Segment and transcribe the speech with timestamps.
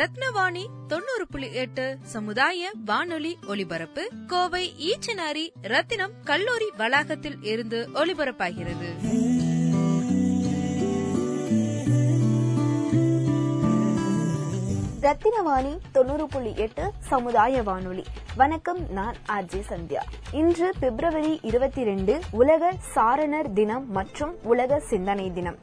[0.00, 8.88] ரத்னவாணி தொண்ணூறு புள்ளி எட்டு சமுதாய வானொலி ஒலிபரப்பு கோவை ஈச்சனாரி ரத்தினம் கல்லூரி வளாகத்தில் இருந்து ஒலிபரப்பாகிறது.
[15.00, 18.04] ரத்தினவாணி தொண்ணூறு புள்ளி எட்டு சமுதாய வானொலி.
[18.36, 20.00] வணக்கம் நான் ஆர்ஜே சந்தியா.
[20.32, 25.56] இன்று பிப்ரவரி இருபத்தி ரெண்டு உலக சாரணர் தினம் மற்றும் உலக சிந்தனை தினம்.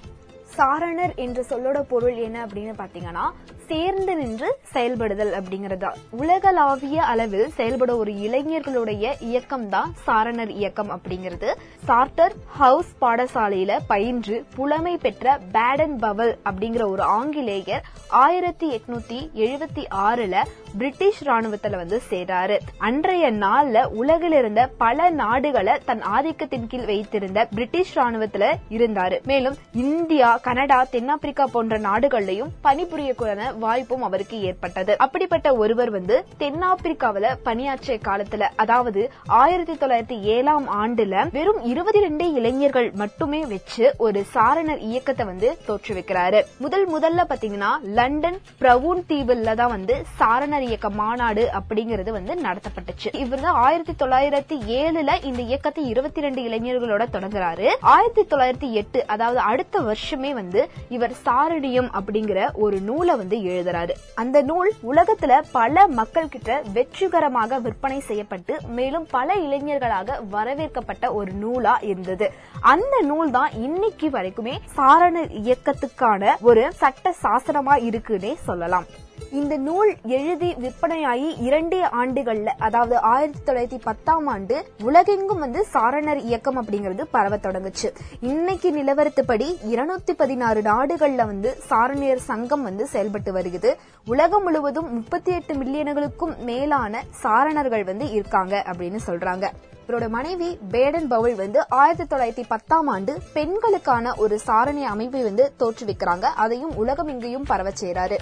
[0.56, 3.26] சாரணர் என்ற சொல்லோட பொருள் என்ன அப்படின்னு பாத்தீங்கன்னா
[3.68, 5.90] சேர்ந்து நின்று செயல்படுதல் அப்படிங்கறதா.
[6.10, 11.50] உலகளாவிய அளவில் செயல்பட ஒரு இளைஞர்களுடைய இயக்கம் தான் சாரணர் இயக்கம் அப்படிங்கிறது.
[11.86, 20.36] சார்ட்டர் ஹவுஸ் பாடசாலையில பயின்று புலமை பெற்ற பேடன் பவல் அப்படிங்கிற ஒரு ஆங்கிலேயர் ஆயிரத்தி எட்நூத்தி எழுபத்தி ஆறுல
[20.78, 27.98] பிரிட்டிஷ் ராணுவத்துல வந்து சேராரு அன்றைய நாள்ல உலகில் இருந்த பல நாடுகளை தன் ஆதிக்கத்தின் கீழ் வைத்திருந்த பிரிட்டிஷ்
[27.98, 29.24] ராணுவத்துல இருந்தாரு.
[29.24, 34.94] மேலும் இந்தியா கனடா தென்னாப்பிரிக்கா போன்ற நாடுகள்லயும் பணிபுரியக்கூடாத வாய்ப்பும் அவருக்கு ஏற்பட்டது.
[35.06, 39.02] அப்படிப்பட்ட ஒருவர் வந்து தென்னாப்பிரிக்காவில பணியாற்றிய காலத்துல அதாவது
[39.42, 46.42] ஆயிரத்தி தொள்ளாயிரத்தி ஏழாம் ஆண்டுல வெறும் இருபத்தி ரெண்டு இளைஞர்கள் மட்டுமே வச்சு ஒரு சாரணர் இயக்கத்தை வந்து தோற்றுவிக்கிறாரு.
[46.66, 53.10] முதல் முதல்ல பாத்தீங்கன்னா லண்டன் பிரவுன் தீவுல தான் வந்து சாரணர் இயக்க மாநாடு அப்படிங்கிறது வந்து நடத்தப்பட்டுச்சு.
[53.24, 57.68] இவர் தான் ஆயிரத்தி தொள்ளாயிரத்தி ஏழுல இந்த இயக்கத்தை இருபத்தி ரெண்டு இளைஞர்களோட தொடங்குறாரு.
[57.94, 60.64] ஆயிரத்தி தொள்ளாயிரத்தி எட்டு அதாவது அடுத்த வருஷமே வந்து
[60.96, 63.94] இவர் சாரணியம் அப்படிங்கிற ஒரு நூலை வந்து எழுதுறாரு.
[64.16, 71.76] அந்த நூல் உலகத்துல பல மக்கள் கிட்ட வெற்றிகரமாக விற்பனை செய்யப்பட்டு மேலும் பல இளைஞர்களாக வரவேற்கப்பட்ட ஒரு நூலா
[71.92, 72.30] இருந்தது.
[72.74, 78.88] அந்த நூல் தான் இன்னைக்கு வரைக்குமே சாரண இயக்கத்துக்கான ஒரு சட்ட சாசனமா இருக்குன்னே சொல்லலாம்.
[79.32, 86.66] இந்த நூல் எழுதி விற்பனையாகி இரண்டே ஆண்டுகள்ல அதாவது ஆயிரத்தி தொள்ளாயிரத்தி பத்தாம் ஆண்டு உலகெங்கும் வந்து சாரணர் இயக்கம்
[86.66, 87.90] அப்படிங்கிறது பரவ தொடங்குச்சு.
[88.22, 93.78] இன்னைக்கு நிலவரத்துப்படி இருநூத்தி பதினாறு நாடுகள்ல வந்து சாரணியர் சங்கம் வந்து செயல்பட்டு வருகிறது.
[94.06, 99.46] உலகம் முழுவதும் முப்பத்தி எட்டு மில்லியன்களுக்கும் மேலான சாரணர்கள் வந்து இருக்காங்க அப்படின்னு சொல்றாங்க.
[99.88, 106.24] இவரோட மனைவி பேடன் பவுல் வந்து ஆயிரத்தி தொள்ளாயிரத்தி பத்தாம் ஆண்டு பெண்களுக்கான ஒரு சாரணிய அமைப்பை வந்து தோற்றுவிக்கிறாங்க.
[106.24, 108.18] அதையும் உலகம் இங்கேயும் பரவச் செய்றாரு.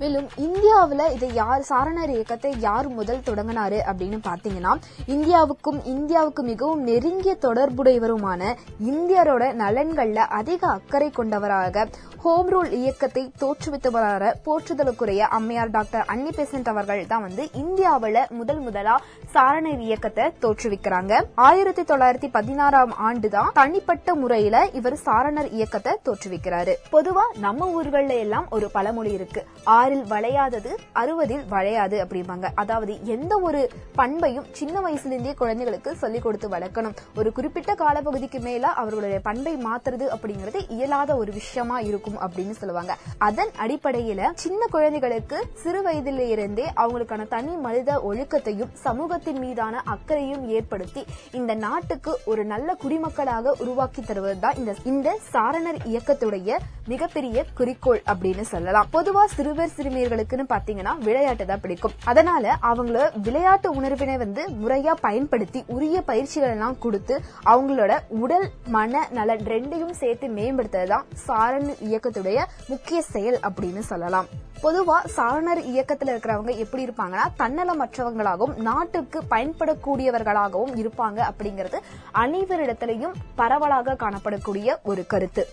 [0.00, 4.72] மேலும் இந்தியாவில் இதை யார் சாரணர் இயக்கத்தை யார் முதல் தொடங்கினாரு அப்படின்னு பாத்தீங்கன்னா
[5.14, 8.52] இந்தியாவுக்கும் இந்தியாவுக்கு மிகவும் நெருங்கிய தொடர்புடையவருமான
[8.92, 11.86] இந்தியரோட நலன்கள்ல அதிக அக்கறை கொண்டவராக
[12.22, 18.96] ஹோம் ரூல் இயக்கத்தை தோற்றுவித்தவராக போற்றுதலுக்குரிய அம்மையார் டாக்டர் அன்னி பெசன்ட் அவர்கள் தான் வந்து இந்தியாவில் முதல் முதலா
[19.34, 21.12] சாரணர் இயக்கத்தை தோற்றுவிக்கிறாங்க.
[21.48, 26.74] ஆயிரத்தி தொள்ளாயிரத்தி பதினாறாம் ஆண்டு தான் தனிப்பட்ட முறையில இவர் சாரணர் இயக்கத்தை தோற்றுவிக்கிறாரு.
[26.96, 29.42] பொதுவா நம்ம ஊர்கள்ல எல்லாம் ஒரு பழமொழி இருக்கு.
[29.90, 32.48] ஆறில் வளையாதது அறுபதில் வளையாது அப்படிம்பாங்க.
[32.54, 36.96] அதாவது எந்த ஒரு பண்பையும் சின்ன வயசுலேருந்தே குழந்தைகளுக்கு சொல்லிக் கொடுத்து வளர்க்கணும்.
[37.16, 42.96] ஒரு குறிப்பிட்ட காலப்பகுதிக்கு மேல அவர்களுடைய பண்பை மாத்துறது அப்படிங்கிறது இயலாத ஒரு விஷயமா இருக்கும் அப்படின்னு சொல்லுவாங்க.
[43.18, 51.04] அதன் அடிப்படையில சின்ன குழந்தைகளுக்கு சிறு வயதில இருந்தே அவங்களுக்கான தனி மனித ஒழுக்கத்தையும் சமூகத்தின் மீதான அக்கறையும் ஏற்படுத்தி
[51.32, 56.56] இந்த நாட்டுக்கு ஒரு நல்ல குடிமக்களாக உருவாக்கி தருவதுதான் இந்த இந்த சாரணர் இயக்கத்துடைய
[56.86, 58.86] மிகப்பெரிய குறிக்கோள் அப்படின்னு சொல்லலாம்.
[58.92, 61.96] பொதுவா சிறுவர் சிறுமியர்களுக்குன்னு பாத்தீங்கன்னா விளையாட்டு தான் பிடிக்கும்.
[62.04, 69.46] அதனால அவங்கள விளையாட்டு உணர்வினை வந்து முறையா பயன்படுத்தி உரிய பயிற்சிகள் எல்லாம் கொடுத்து அவங்களோட உடல் மன நலன்
[69.52, 74.28] ரெண்டையும் சேர்த்து மேம்படுத்துறதுதான் சாரண் இயக்கத்துடைய முக்கிய செயல் அப்படின்னு சொல்லலாம்.
[74.62, 81.80] பொதுவா சாரணர் இயக்கத்துல இருக்கிறவங்க எப்படி இருப்பாங்கன்னா தன்னலமற்றவங்களாகவும் நாட்டுக்கு பயன்படக்கூடியவர்களாகவும் இருப்பாங்க அப்படிங்கிறது
[82.24, 85.44] அனைவரிடத்திலையும் பரவலாக காணப்படக்கூடிய ஒரு கருத்து.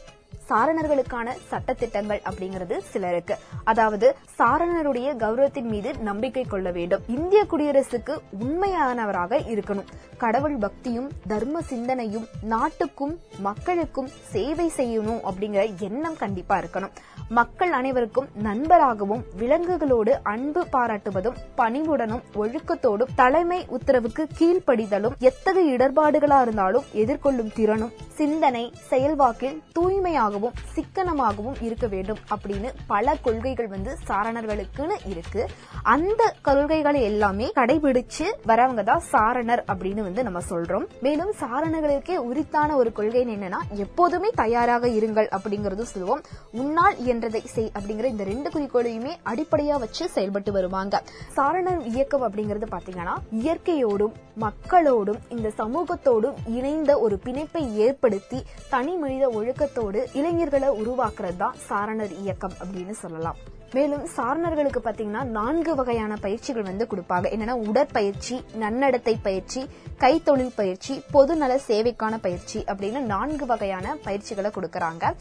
[0.50, 3.38] சாரணர்களுக்கான சட்டத்திட்டங்கள் அப்படிங்கிறது சிலருக்கு.
[3.64, 7.04] அதாவது சாரணருடைய கௌரவத்தின் மீது நம்பிக்கை கொள்ள வேண்டும்.
[7.08, 9.90] இந்திய குடியரசுக்கு உண்மையானவராக இருக்கணும்.
[10.18, 16.94] கடவுள் பக்தியும் தர்ம சிந்தனையும் நாட்டுக்கும் மக்களுக்கும் சேவை செய்யணும் அப்படிங்கிற எண்ணம் கண்டிப்பா இருக்கணும்.
[17.30, 27.54] மக்கள் அனைவருக்கும் நண்பராகவும் விலங்குகளோடு அன்பு பாராட்டுவதும் பணிவுடனும் ஒழுக்கத்தோடும் தலைமை உத்தரவுக்கு கீழ்ப்படிதலும் எத்தகைய இடர்பாடுகளா இருந்தாலும் எதிர்கொள்ளும்
[27.54, 30.37] திறனும் சிந்தனை செயல்வாக்கில் தூய்மையாகவும்
[30.74, 35.50] சிக்கனமாகவும் இருக்க வேண்டும் அப்படின்னு பல கொள்கைகள் வந்து சாரணர்களுக்குன்னு இருக்கு.
[35.84, 40.86] அந்த கொள்கைகளை எல்லாமே கடைபிடிச்சு வரவங்க தான் சாரணர் அப்படின்னு வந்து நம்ம சொல்றோம்.
[41.02, 46.24] மேலும் சாரணர்களுக்கே உரித்தான ஒரு கொள்கை என்னன்னா எப்போதுமே தயாராக இருங்கள் அப்படிங்கறது சொல்லுவோம்.
[46.52, 51.04] உன்னால் இயன்றதை செய் அப்படிங்கிற இந்த ரெண்டு குறிக்கோளையுமே அடிப்படையா வச்சு செயல்பட்டு வருவாங்க.
[51.34, 60.00] சாரணர் இயக்கம் அப்படிங்கறது பாத்தீங்கன்னா இயற்கையோடும் மக்களோடும் இந்த சமூகத்தோடும் இணைந்த ஒரு பிணைப்பை ஏற்படுத்தி தனி மனித ஒழுக்கத்தோடு
[60.28, 63.38] இளைஞர்களை உருவாக்குறது தான் சாரணர் இயக்கம் அப்படின்னு சொல்லலாம்.
[63.76, 67.26] மேலும் சாரணர்களுக்கு பாத்தீங்கன்னா நான்கு வகையான பயிற்சிகள் வந்து கொடுப்பாங்க.
[67.36, 69.62] என்னன்னா உடற்பயிற்சி நன்னடத்தை பயிற்சி
[70.04, 75.14] கைத்தொழில் பயிற்சி பொதுநல சேவைக்கான பயிற்சி அப்படின்னு நான்கு வகையான பயிற்சிகளை கொடுக்கறாங்க.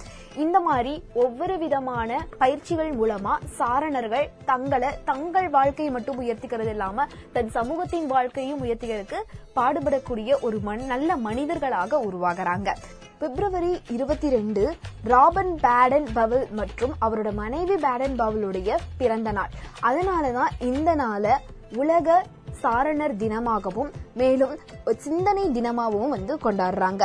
[0.45, 0.95] இந்த மாதிரி
[1.25, 9.23] ஒவ்வொரு விதமான பயிற்சிகள் மூலமா சாரணர்கள் தங்களை தங்கள் வாழ்க்கையை மட்டும் உயர்த்திக்கிறது இல்லாம தன் சமூகத்தின் வாழ்க்கையும் உயர்த்திக்கிறதுக்கு
[9.59, 12.71] பாடுபடக்கூடிய ஒரு மண் நல்ல மனிதர்களாக உருவாகிறாங்க.
[13.21, 14.63] பிப்ரவரி இருபத்தி ரெண்டு
[15.11, 18.71] ராபன் பேடன் பவல் மற்றும் அவரோட மனைவி பேடன் பவலுடைய
[19.01, 19.53] பிறந்த நாள்.
[19.89, 21.35] அதனாலதான் இந்த நாளை
[21.81, 22.19] உலக
[22.63, 24.55] சாரணர் தினமாகவும் மேலும்
[25.05, 27.05] சிந்தனை தினமாகவும் வந்து கொண்டாடுறாங்க.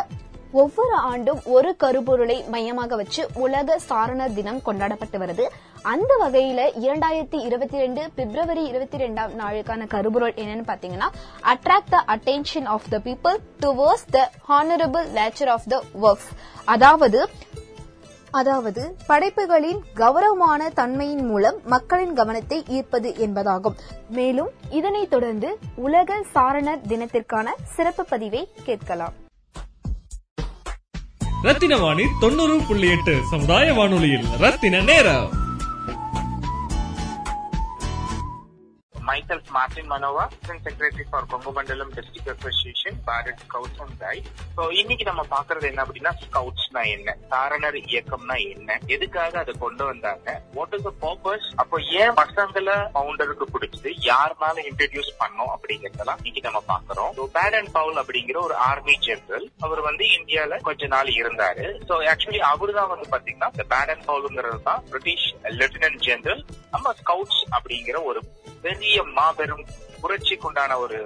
[0.61, 5.45] ஒவ்வொரு ஆண்டும் ஒரு கருப்பொருளை மையமாக வச்சு உலக சாரணர் தினம் கொண்டாடப்பட்டு வருது.
[5.91, 11.09] அந்த வகையில இரண்டாயிரத்தி இருபத்தி ரெண்டு பிப்ரவரி இருபத்தி ரெண்டாம் நாளுக்கான கருபொருள் என்னன்னு பாத்தீங்கன்னா
[11.53, 16.29] attract the attention of the people towards the honourable nature of the works
[16.65, 17.21] அதாவது
[18.31, 23.77] அதாவது படைப்புகளின் கௌரவமான தன்மையின் மூலம் மக்களின் கவனத்தை ஈர்ப்பது என்பதாகும்.
[24.09, 27.45] மேலும் இதனைத் தொடர்ந்து உலக சாரணர் தினத்திற்கான
[27.75, 29.13] சிறப்பு பதிவை கேட்கலாம்.
[31.41, 35.29] ரத்தின வாணி தொண்ணூறு புள்ளி எட்டு சமுதாய வானொலியில் ரத்தின நேரம்.
[39.11, 44.29] Myself Martin Manova, Assistant Secretary for Congo Mandalam District Association, Barrett Scouts and Guides.
[44.57, 47.15] So இன்னைக்கு நம்ம பாக்குறது என்ன அப்படின்னா ஸ்கவுட்ஸ்னா என்ன?
[47.31, 48.77] சாரணர் இயக்கம்னா என்ன?
[48.95, 50.35] எதுக்காக அதை கொண்டு வந்தாங்க?
[50.57, 53.91] வாட் இஸ் த பர்பஸ் அப்போ ஏன் பசங்கள ஃபவுண்டருக்கு பிடிச்சது?
[54.11, 59.81] யாருனால இன்ட்ரடியூஸ் பண்ணோம் அப்படிங்கறதெல்லாம் இன்னைக்கு நம்ம பாக்குறோம் பேட் அண்ட் பவுல் அப்படிங்கிற ஒரு ஆர்மி ஜெனரல் அவர்
[59.89, 61.65] வந்து இந்தியால கொஞ்ச நாள் இருந்தாரு.
[61.89, 65.27] சோ ஆக்சுவலி அவரு தான் வந்து பாத்தீங்கன்னா இந்த பேட் அண்ட் பவுலுங்கிறது தான் பிரிட்டிஷ்
[65.61, 66.43] லெப்டினன்ட் ஜெனரல்
[66.75, 68.21] நம்ம ஸ்கவுட்ஸ் அப்படிங்கிற ஒரு
[68.65, 69.65] பெரிய மாபெரும்
[70.03, 70.99] புரட்சிக்குண்டான ஒரு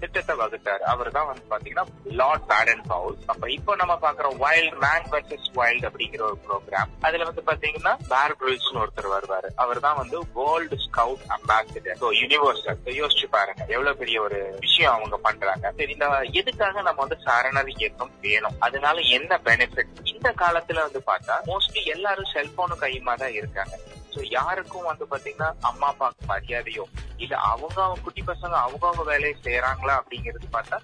[0.00, 0.82] திட்டத்தை வகுத்தாரு.
[0.92, 1.84] அவர் தான் வந்து பாத்தீங்கன்னா
[2.20, 7.26] லார்ட் பேடன் பவுல் அப்ப இப்போ நம்ம பாக்குற வைல்ட் மேன் வர்சஸ் வைல்ட் அப்படிங்கிற ஒரு ப்ரோக்ராம் அதுல
[7.28, 9.48] வந்து பாத்தீங்கன்னா பேர் பிரில்ஸ் ஒருத்தர் வருவாரு.
[9.64, 15.18] அவர் தான் வந்து world scout ambassador so universal யோசிச்சு பாருங்க எவ்வளவு பெரிய ஒரு விஷயம் அவங்க
[15.28, 15.72] பண்றாங்க.
[15.78, 16.08] சரி இந்த
[16.42, 18.60] எதுக்காக நம்ம வந்து சரணர் இயக்கம் வேணும்?
[18.68, 23.74] அதனால என்ன பெனிஃபிட் இந்த காலத்துல வந்து பார்த்தா மோஸ்ட்லி எல்லாரும் செல்போனு கையுமா தான் இருக்காங்க.
[24.12, 26.84] சோ யாருக்கும் வந்து பாத்தீங்கன்னா அம்மா அப்பாவுக்கு மரியாதையோ
[27.18, 30.78] இல்ல அவங்க அவங்க குட்டி பசங்க அவங்க அவங்க வேலையை செய்யறாங்களா அப்படிங்கிறது பார்த்தா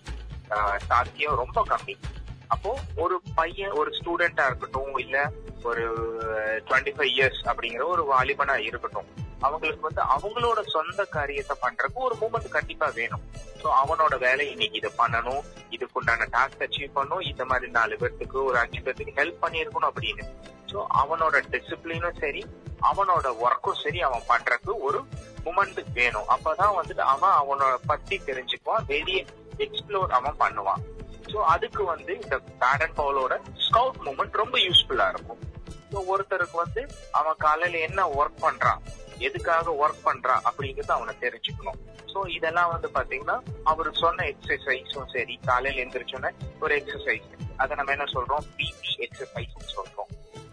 [0.51, 1.95] ஆஹ், சாத்தியம் ரொம்ப கம்மி.
[2.51, 5.17] அப்போ ஒரு பையன் ஒரு ஸ்டூடெண்டா இருக்கட்டும் இல்ல
[5.65, 5.83] ஒரு
[6.69, 9.09] டுவெண்ட்டி ஃபைவ் இயர்ஸ் அப்படிங்கிற ஒரு வாலிபனா இருக்கட்டும்
[9.43, 13.25] அவங்களுக்கு வந்து அவங்களோட சொந்த காரியத்தை பண்றதுக்கு ஒரு மூமெண்ட் கண்டிப்பா வேணும்.
[13.61, 15.43] சோ அவனோட வேலை இன்னைக்கு இதை பண்ணணும்
[15.73, 20.25] இதுக்குண்டான டாஸ்க் அச்சீவ் பண்ணணும் இந்த மாதிரி நாலு பேர்த்துக்கு ஒரு அஞ்சு பேர்த்துக்கு ஹெல்ப் பண்ணியிருக்கணும் அப்படின்னு.
[20.70, 22.43] ஸோ அவனோட டிசிப்ளினும் சரி
[22.91, 24.99] அவனோட ஒர்க்கும் சரி அவன் பண்றதுக்கு ஒரு
[25.50, 26.29] உமண்ட் வேணும்.
[26.35, 29.23] அப்பதான் வந்துட்டு அவன் அவனோட பத்தி தெரிஞ்சுக்குவான் வெளியே
[29.65, 30.82] எக்ஸ்ப்ளோர் அவன் பண்ணுவான்.
[31.32, 33.35] ஸோ அதுக்கு வந்து இந்த பேடன் பவுலோட
[33.67, 35.41] ஸ்கவுட் மூமெண்ட் ரொம்ப யூஸ்ஃபுல்லா இருக்கும்.
[35.93, 36.82] ஸோ ஒருத்தருக்கு வந்து
[37.20, 38.82] அவன் காலையில என்ன ஒர்க் பண்றான்
[39.26, 41.79] எதுக்காக ஒர்க் பண்றான் அப்படிங்கறது அவனை தெரிஞ்சுக்கணும்.
[42.12, 43.37] ஸோ இதெல்லாம் வந்து பாத்தீங்கன்னா
[43.70, 47.29] அவர் சொன்ன எக்ஸசைஸும் சரி காலையில எந்திரிச்சோன்னே ஒரு எக்ஸசைஸ்
[47.63, 48.46] அதை நம்ம என்ன சொல்றோம்?
[48.58, 50.10] பிபி எக்ஸசைஸ் சொல்றோம்.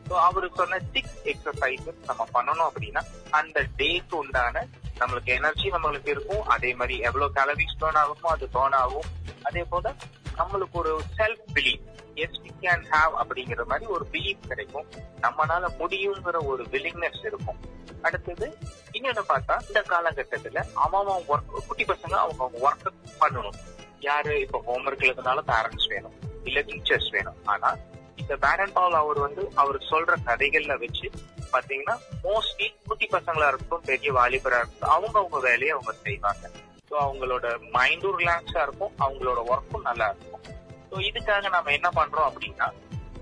[0.09, 4.65] ஸோ அவரு சொன்ன சிக்ஸ் எக்ஸசைசஸ் நம்ம பண்ணணும் அப்படின்னா அந்த டேக்கு உண்டான
[5.00, 6.43] நம்மளுக்கு எனர்ஜி நம்மளுக்கு இருக்கும்.
[6.43, 9.07] அதே மாதிரி எவ்வளவு கேலரிஸ் பேர்ன் ஆகுமோ அது பேர்ன் ஆகும்.
[9.43, 9.93] அதே போல
[10.38, 11.85] நம்மளுக்கு ஒரு self belief
[12.15, 14.88] as we can have அப்படிங்கிற மாதிரி ஒரு பிலீஃப் கிடைக்கும்.
[15.21, 17.59] நம்மனால முடியுங்கிற ஒரு வில்லிங்னஸ் இருக்கும்.
[18.01, 18.57] அடுத்தது
[18.93, 22.88] இன்னொன்னு பார்த்தா இந்த காலகட்டத்துல அவன் ஒர்க் குட்டி பசங்க அவங்க அவங்க ஒர்க்
[23.21, 23.57] பண்ணணும்.
[24.00, 24.39] யாரு?
[24.39, 26.15] இப்ப ஹோம்ஒர்க் எழுதுனால பேரண்ட்ஸ் வேணும்.
[26.43, 27.38] இல்ல டீச்சர்ஸ் வேணும்.
[27.45, 27.75] ஆனா
[28.17, 31.07] இந்த பேரன் பால் அவர் வந்து அவர் சொல்ற கதைகள்ல வச்சு
[31.53, 36.45] பாத்தீங்கன்னா மோஸ்ட்லி குட்டி பசங்களா இருக்கட்டும் பெரிய வாலிபரா இருக்கட்டும் அவங்க அவங்க வேலையை அவங்க செய்வாங்க.
[36.89, 40.41] ஸோ அவங்களோட மைண்டும் ரிலாக்ஸா இருக்கும் அவங்களோட ஒர்க்கும் நல்லா இருக்கும்.
[40.89, 42.67] ஸோ இதுக்காக நம்ம என்ன பண்றோம் அப்படின்னா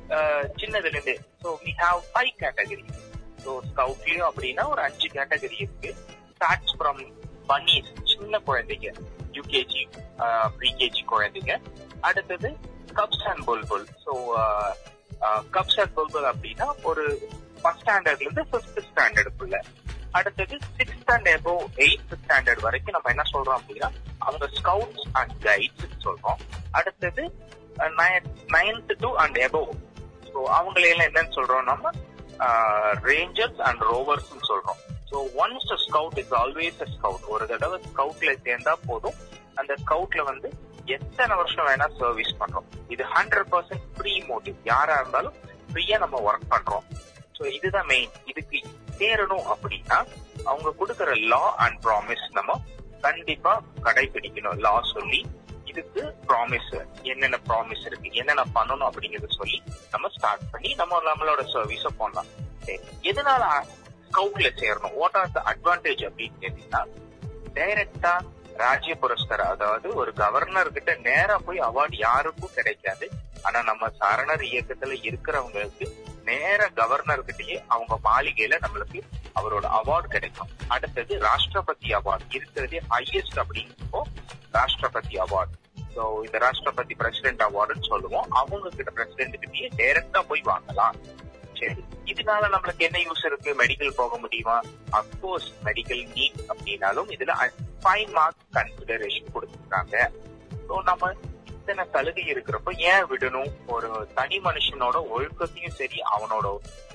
[0.09, 2.85] அஹ், சின்னதுல இருந்து so we have five category
[3.43, 5.91] so ஸ்கவுட்லயும் அப்படின்னா ஒரு அஞ்சு கேட்டகரி இருக்கு.
[6.33, 7.01] ஸ்டார்ட்ஸ் ஃப்ரம்
[7.49, 8.89] பன்னீஸ் சின்ன குழந்தைங்க
[9.33, 9.81] யூகேஜி
[10.57, 11.53] ப்ரீகேஜி குழந்தைங்க.
[12.01, 12.49] அடுத்தது
[12.99, 14.13] cubs and bulbul so
[15.55, 17.05] cubs and bulbul அப்படின்னா ஒரு
[17.61, 19.59] ஃபர்ஸ்ட் ஸ்டாண்டர்ட்ல இருந்து ஃபிஃப்த் ஸ்டாண்டர்டுக்குள்ள
[20.17, 21.53] அடுத்தது sixth and above
[21.85, 23.89] eighth standard வரைக்கும் நம்ம என்ன சொல்றோம் அப்படின்னா
[24.25, 26.41] அவங்க ஸ்கவுட்ஸ் அண்ட் கைட்ஸ் சொல்றோம்.
[26.79, 27.23] அடுத்தது
[28.55, 29.61] ninth to and above
[30.31, 31.91] so அவங்களையெல்லாம் என்னன்னு சொல்றோம் நம்ம?
[33.09, 34.79] ரேஞ்சர்ஸ் அண்ட் ரோவர்ஸ் சொல்றோம்.
[35.09, 39.17] So once scout is always a scout ஒரு தடவை ஸ்கவுட்ல சேர்ந்தா போதும்.
[39.61, 40.49] அந்த ஸ்கவுட்ல வந்து
[40.95, 45.35] எத்தனை வருஷம் வேணா சர்வீஸ் பண்றோம் இது ஹண்ட்ரட் பர்சன்ட் ஃப்ரீ மோட்டிவ் யாரா இருந்தாலும்
[45.69, 46.85] ஃப்ரீயா நம்ம ஒர்க் பண்றோம்.
[47.37, 48.59] ஸோ இதுதான் மெயின் இதுக்கு
[48.99, 49.99] சேரணும் அப்படின்னா
[50.49, 52.59] அவங்க கொடுக்கற லா அண்ட் ப்ராமிஸ் நம்ம
[53.01, 53.53] கண்டிப்பா
[53.87, 54.59] கடைபிடிக்கணும்.
[54.65, 55.21] லா சொல்லி
[55.65, 56.71] இதுக்கு ப்ராமிஸ்
[57.11, 58.09] என்னென்ன ப்ராமிஸ் இருக்கு?
[58.13, 59.59] என்னென்ன பண்ணணும் அப்படிங்கறத சொல்லி
[59.91, 62.29] நம்ம ஸ்டார்ட் பண்ணி நம்ம நம்மளோட சர்வீஸ பண்ணலாம்.
[62.65, 62.79] சரி
[63.11, 63.43] எதனால
[64.07, 64.95] ஸ்கவுட்ல சேரணும்?
[64.99, 66.83] வாட் ஆர் த அட்வான்டேஜ் அப்படின்னு கேட்டீங்கன்னா
[67.57, 68.13] டைரக்டா
[68.57, 73.11] ராஜ்ய புரஸ்கர் அதாவது ஒரு கவர்னர் கிட்ட நேரா போய் அவார்டு யாருக்கும் கிடைக்காது.
[73.41, 75.85] ஆனா நம்ம சரணர் இயக்கத்துல இருக்கிறவங்களுக்கு
[76.23, 78.99] நேர கவர்னர் கிட்டயே அவங்க மாளிகையில நம்மளுக்கு
[79.39, 80.51] அவரோட அவார்டு கிடைக்கும்.
[80.67, 84.01] அடுத்தது ராஷ்டிரபதி அவார்டு இருக்கிறதே ஹையஸ்ட் அப்படிங்கிறப்போ
[84.53, 85.55] ராஷ்டிரபதி அவார்டு
[85.95, 88.29] ஸோ இந்த ராஷ்டிரபதி பிரசிடென்ட் அவார்டுன்னு சொல்லுவோம்.
[88.29, 90.95] அவங்க கிட்ட பிரசிடென்ட் கிட்டயே டைரக்டா போய் வாங்கலாம்.
[91.59, 91.83] சரி.
[92.05, 93.55] இதனால நம்மளுக்கு என்ன யூஸ் இருக்கு?
[93.55, 94.61] மெடிக்கல் போக முடியுமா?
[94.91, 97.35] அப்கோர்ஸ் மெடிக்கல் நீட் அப்படின்னாலும் இதுல
[97.83, 99.95] ஃபைவ் மார்க் கன்சிடரேஷன் கொடுத்துருக்காங்க.
[100.67, 101.09] ஸோ நம்ம
[101.53, 103.51] இத்தனை சலுகை இருக்கிறப்ப ஏன் விடணும்?
[103.75, 106.45] ஒரு தனி மனுஷனோட ஒழுக்கத்தையும் சரி அவனோட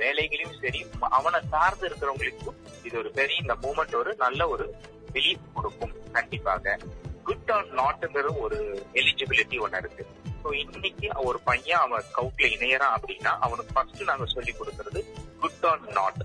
[0.00, 0.80] வேலைகளையும் சரி
[1.18, 4.66] அவனை சார்ந்து இருக்கிறவங்களுக்கும் இது ஒரு பெரிய இந்த மூமெண்ட் ஒரு நல்ல ஒரு
[5.14, 6.76] பிலீஃப் கொடுக்கும் கண்டிப்பாக.
[7.28, 8.59] குட் ஆர் நாட்டுங்கிற ஒரு
[9.00, 10.04] எலிஜிபிலிட்டி ஒன்னு இருக்கு.
[10.42, 15.00] ஸோ இன்னைக்கு ஒரு பையன் அவன் ஸ்கவுட்ல இணையறான் அப்படின்னா அவனுக்கு ஃபர்ஸ்ட் நாங்க சொல்லி கொடுக்கறது
[15.42, 16.23] குட் ஆர் நாட்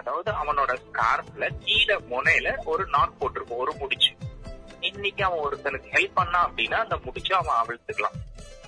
[0.00, 4.12] அதாவது அவனோட ஸ்கார்ப்ல கீழே முனையில ஒரு நாட் போட்டிருக்கும் ஒரு முடிச்சு.
[4.88, 8.16] இன்னைக்கு அவன் ஒருத்தனுக்கு ஹெல்ப் பண்ணா அப்படின்னா அந்த முடிச்சு அவன் அவிழ்த்துக்கலாம்.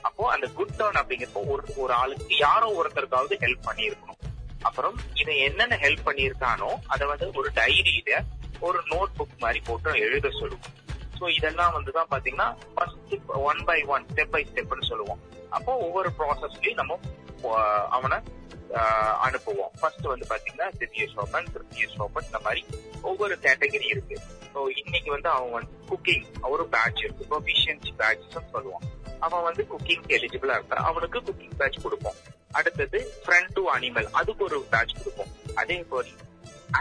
[0.09, 4.21] அப்போ அந்த குட் டர்ன் அப்படிங்கிறப்போ ஒரு ஒரு ஆளுக்கு யாரோ ஒருத்தருக்காவது ஹெல்ப் பண்ணியிருக்கணும்.
[4.69, 8.19] அப்புறம் இதை என்னென்ன ஹெல்ப் பண்ணியிருக்கானோ அதை வந்து ஒரு டைரியில
[8.67, 10.75] ஒரு நோட் புக் மாதிரி போட்டு எழுத சொல்லுவோம்.
[11.19, 13.15] ஸோ இதெல்லாம் வந்துதான் பாத்தீங்கன்னா first
[13.51, 15.21] one by one step by ஸ்டெப்னு சொல்லுவோம்.
[15.57, 16.99] அப்போ ஒவ்வொரு ப்ராசஸ்லயும் நம்ம
[17.97, 18.19] அவனை
[19.27, 19.73] அனுப்புவோம்.
[19.81, 22.63] ஃபர்ஸ்ட் வந்து பாத்தீங்கன்னா திவ்ய சோபன் திருத்திய சோபன் இந்த மாதிரி
[23.03, 24.17] ஒவ்வொரு கேட்டகரி இருக்கு.
[24.55, 27.25] ஸோ இன்னைக்கு வந்து அவன் வந்து குக்கிங் ஒரு பேட்ச் இருக்கு.
[27.33, 28.87] ப்ரொஃபிஷியன்சி பேட்சஸ் சொல்லுவான்
[29.27, 32.19] அவன் வந்து குக்கிங் எலிஜிபிளா இருக்கான் அவனுக்கு குக்கிங் பேட்ச் கொடுப்போம்.
[32.59, 35.33] அடுத்தது ஃப்ரண்ட் டு அனிமல் அதுக்கு ஒரு பேட்ச் கொடுப்போம்.
[35.55, 36.13] அதே மாதிரி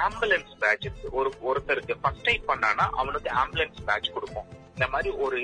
[0.05, 1.07] ஆம்புலன்ஸ் பேட்ச் இருக்கு.
[1.11, 4.47] ஒரு ஒருத்தருக்கு ஃபர்ஸ்ட் எய்ட் பண்ணானா அவனுக்கு ஆம்புலன்ஸ் பேட்ச் கொடுப்போம்.
[4.73, 5.39] இந்த மாதிரி ஒரு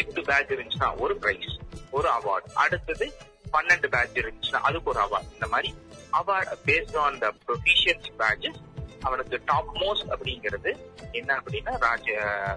[0.00, 1.52] எட்டு பேட்ச் இருந்துச்சுன்னா ஒரு பிரைஸ்
[1.90, 3.06] ஒரு அவார்டு அடுத்தது
[3.52, 5.70] பன்னெண்டு பேட்ச் இருந்துச்சுன்னா அதுக்கு ஒரு அவார்ட் இந்த மாதிரி
[6.12, 8.60] award based on the proficiency badges
[9.02, 10.70] அவனுக்கு டாப் மோஸ்ட் அப்படிங்கிறது
[11.12, 12.08] என்ன அப்படின்னா ராஜ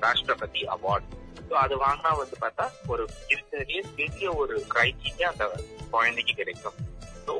[0.03, 1.07] ராஷ்டிரபதி அவார்டு
[1.49, 5.45] ஸோ அது வாங்கினா வந்து பார்த்தா ஒரு இருக்கிறதுலயே பெரிய ஒரு கிரைட்டீரியா அந்த
[5.91, 6.77] குழந்தைக்கு கிடைக்கும்.
[7.25, 7.33] ஸோ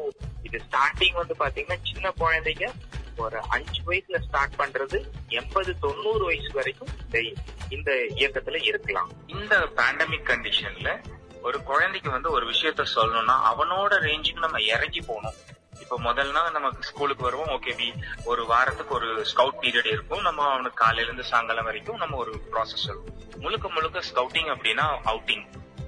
[0.44, 2.68] இது ஸ்டார்டிங் வந்து பாத்தீங்கன்னா சின்ன குழந்தைங்க
[3.18, 4.98] ஒரு அஞ்சு வயசுல ஸ்டார்ட் பண்றது
[5.40, 6.92] எண்பது தொண்ணூறு வயசு வரைக்கும்
[7.72, 9.12] இந்த இயக்கத்துல இருக்கலாம்.
[9.36, 10.90] இந்த பேண்டமிக் கண்டிஷன்ல
[11.48, 15.38] ஒரு குழந்தைக்கு வந்து ஒரு விஷயத்த சொல்லணும்னா அவனோட ரேஞ்சுக்கு நம்ம இறங்கி போகணும்.
[15.84, 17.52] இப்ப முதல்னா நம்ம ஸ்கூலுக்கு வருவோம்.
[17.56, 17.88] ஓகே பி
[18.32, 20.24] ஒரு வாரத்துக்கு ஒரு ஸ்கவுட் பீரியட் இருக்கும்.
[20.28, 23.20] நம்ம அவனுக்கு காலையில இருந்து சாயங்காலம் வரைக்கும் நம்ம ஒரு ப்ராசஸ் சொல்லுவோம்.
[23.44, 25.46] முழுக்க முழுக்க ஸ்கவுட்டிங் அப்படின்னா அவுட்டிங்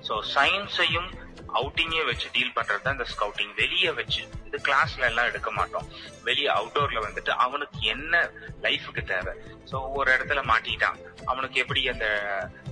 [0.08, 1.10] ஸோ சயின்ஸையும்
[1.58, 5.88] அவுட்டிங்கே வச்சு டீல் பண்றது தான் இந்த ஸ்கவுட்டிங் வெளியே வச்சு இந்த கிளாஸ்ல எல்லாம் எடுக்க மாட்டோம்.
[6.28, 8.32] வெளியே அவுட்டோர்ல வந்துட்டு அவனுக்கு என்ன
[8.66, 9.34] லைஃபுக்கு தேவை?
[9.72, 11.00] ஸோ ஒரு இடத்துல மாட்டிட்டான்.
[11.26, 12.08] அவனுக்கு எப்படி அந்த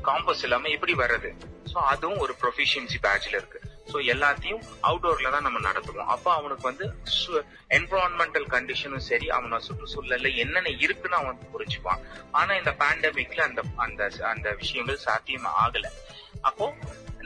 [0.10, 1.32] காம்பஸ் இல்லாம எப்படி வர்றது?
[1.72, 3.62] ஸோ அதுவும் ஒரு ப்ரொஃபிஷியன்சி பேட்ச்ல இருக்கு.
[3.92, 6.12] ஸோ எல்லாத்தையும் அவுட்டோர்ல தான் நம்ம நடத்துவோம்.
[6.14, 6.86] அப்போ அவனுக்கு வந்து
[7.78, 14.50] என்வரான்மெண்டல் கண்டிஷனும் சரி அவனை சுற்றுச்சூழல்ல என்னென்ன இருக்குன்னு அவன் புரிஞ்சுப்பான் ஆனா இந்த பேண்டமிக்ல அந்த அந்த அந்த
[14.62, 15.88] விஷயங்கள் சாத்தியம் ஆகல.
[16.42, 16.66] அப்போ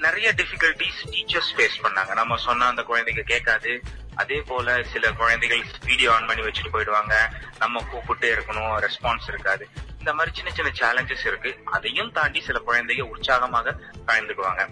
[0.05, 2.13] நிறைய டிஃபிகல்டிஸ் டீச்சர்ஸ் ஃபேஸ் பண்ணாங்க.
[2.13, 3.81] நம்ம சொன்னா அந்த குழந்தைங்க கேட்காது.
[4.15, 7.13] அதே போல சில குழந்தைகள் வீடியோ ஆன் பண்ணி வச்சுட்டு போயிடுவாங்க.
[7.59, 9.67] நம்ம கூப்பிட்டே இருக்கணும் ரெஸ்பான்ஸ் இருக்காது.
[9.99, 11.51] இந்த மாதிரி சின்ன சின்ன சேலஞ்சஸ் இருக்கு.
[11.75, 13.75] அதையும் தாண்டி சில குழந்தைங்க உற்சாகமாக
[14.07, 14.63] கலந்துக்குவாங்க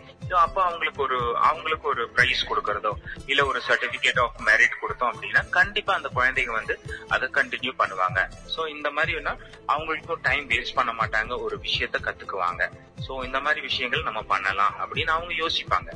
[0.45, 1.17] அப்போ அவங்களுக்கு ஒரு
[1.49, 2.91] அவங்களுக்கு ஒரு பிரைஸ் கொடுக்கறதோ
[3.31, 6.75] இல்ல ஒரு சர்டிபிகேட் ஆஃப் மெரிட் கொடுத்தோம் அப்படின்னா கண்டிப்பா அந்த குழந்தைங்க வந்து
[7.15, 8.19] அதை கண்டினியூ பண்ணுவாங்க.
[8.55, 9.33] சோ இந்த மாதிரினா
[9.73, 12.63] அவங்களுக்கும் டைம் வேஸ்ட் பண்ண மாட்டாங்க ஒரு விஷயத்த கத்துக்குவாங்க.
[13.07, 15.89] சோ இந்த மாதிரி விஷயங்கள் நம்ம பண்ணலாம் அப்படின்னு அவங்க யோசிப்பாங்க.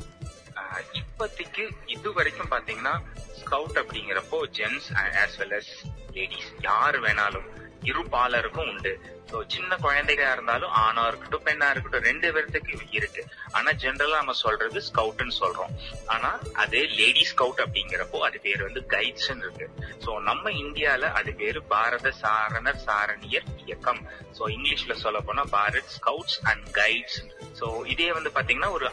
[1.00, 2.94] இப்பத்திக்கு இது வரைக்கும் பாத்தீங்கன்னா
[3.40, 4.88] ஸ்கவுட் அப்படிங்கிறப்போ gents
[5.22, 5.72] as well as
[6.16, 7.48] ladies யார் வேணாலும்
[7.90, 8.92] இரு பாலருக்கும் உண்டு.
[9.30, 13.22] ஸோ சின்ன குழந்தைகளா இருந்தாலும் ஆணா இருக்கட்டும் பெண்ணா இருக்கட்டும் ரெண்டு பேர்த்துக்கு இருக்கு.
[13.50, 15.72] ஆனா ஜென்ரலா நம்ம சொல்றது ஸ்கவுட்னு சொல்றோம்.
[16.06, 16.30] ஆனா
[16.64, 19.68] அதே லேடி ஸ்கவுட் அப்படிங்கிறப்போ அது பேர் வந்து கைட்ஸ்ன்னு இருக்கு.
[20.06, 24.02] ஸோ நம்ம இந்தியால அது பேரு பாரத சாரணர் சாரணியர் இயக்கம்.
[24.38, 27.20] ஸோ இங்கிலீஷ்ல சொல்ல போனா Bharat scouts and guides
[27.58, 28.86] so இதே வந்து பாத்தீங்கன்னா ஒரு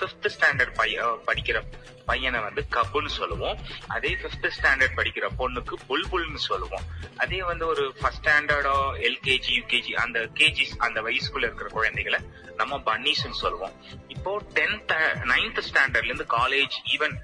[0.00, 1.60] பிப்த் ஸ்டாண்டர்ட் பைய படிக்கிற
[2.10, 3.56] பையனை வந்து கப்புன்னு சொல்லுவோம்.
[3.94, 6.86] அதே பிப்த் ஸ்டாண்டர்ட் படிக்கிற பொண்ணுக்கு புல்புல்னு சொல்லுவோம்.
[7.22, 8.76] அதே வந்து ஒரு ஃபர்ஸ்ட் ஸ்டாண்டர்டோ
[9.08, 12.20] எல்கேஜி யூகேஜி அந்த கேஜிஸ் அந்த வயசுக்குள்ள இருக்கிற குழந்தைகளை
[12.60, 13.74] நம்ம பன்னீஸ்ன்னு சொல்லுவோம்.
[14.14, 14.94] இப்போ டென்த்
[15.32, 17.14] நைன்த் ஸ்டாண்டர்ட்ல இருந்து காலேஜ் ஈவன்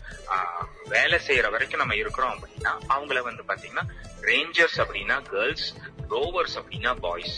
[0.94, 3.86] வேலை செய்யற வரைக்கும் நம்ம இருக்கிறோம் அப்படின்னா அவங்கள வந்து பாத்தீங்கன்னா
[4.30, 5.68] ரேஞ்சர்ஸ் அப்படின்னா கேர்ள்ஸ்
[6.14, 7.36] ரோவர்ஸ் அப்படின்னா பாய்ஸ்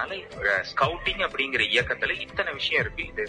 [0.00, 3.04] அதனால ஸ்கவுட்டிங் அப்படிங்கிற இயக்கத்துல இத்தனை விஷயம் இருக்கு.
[3.12, 3.24] இது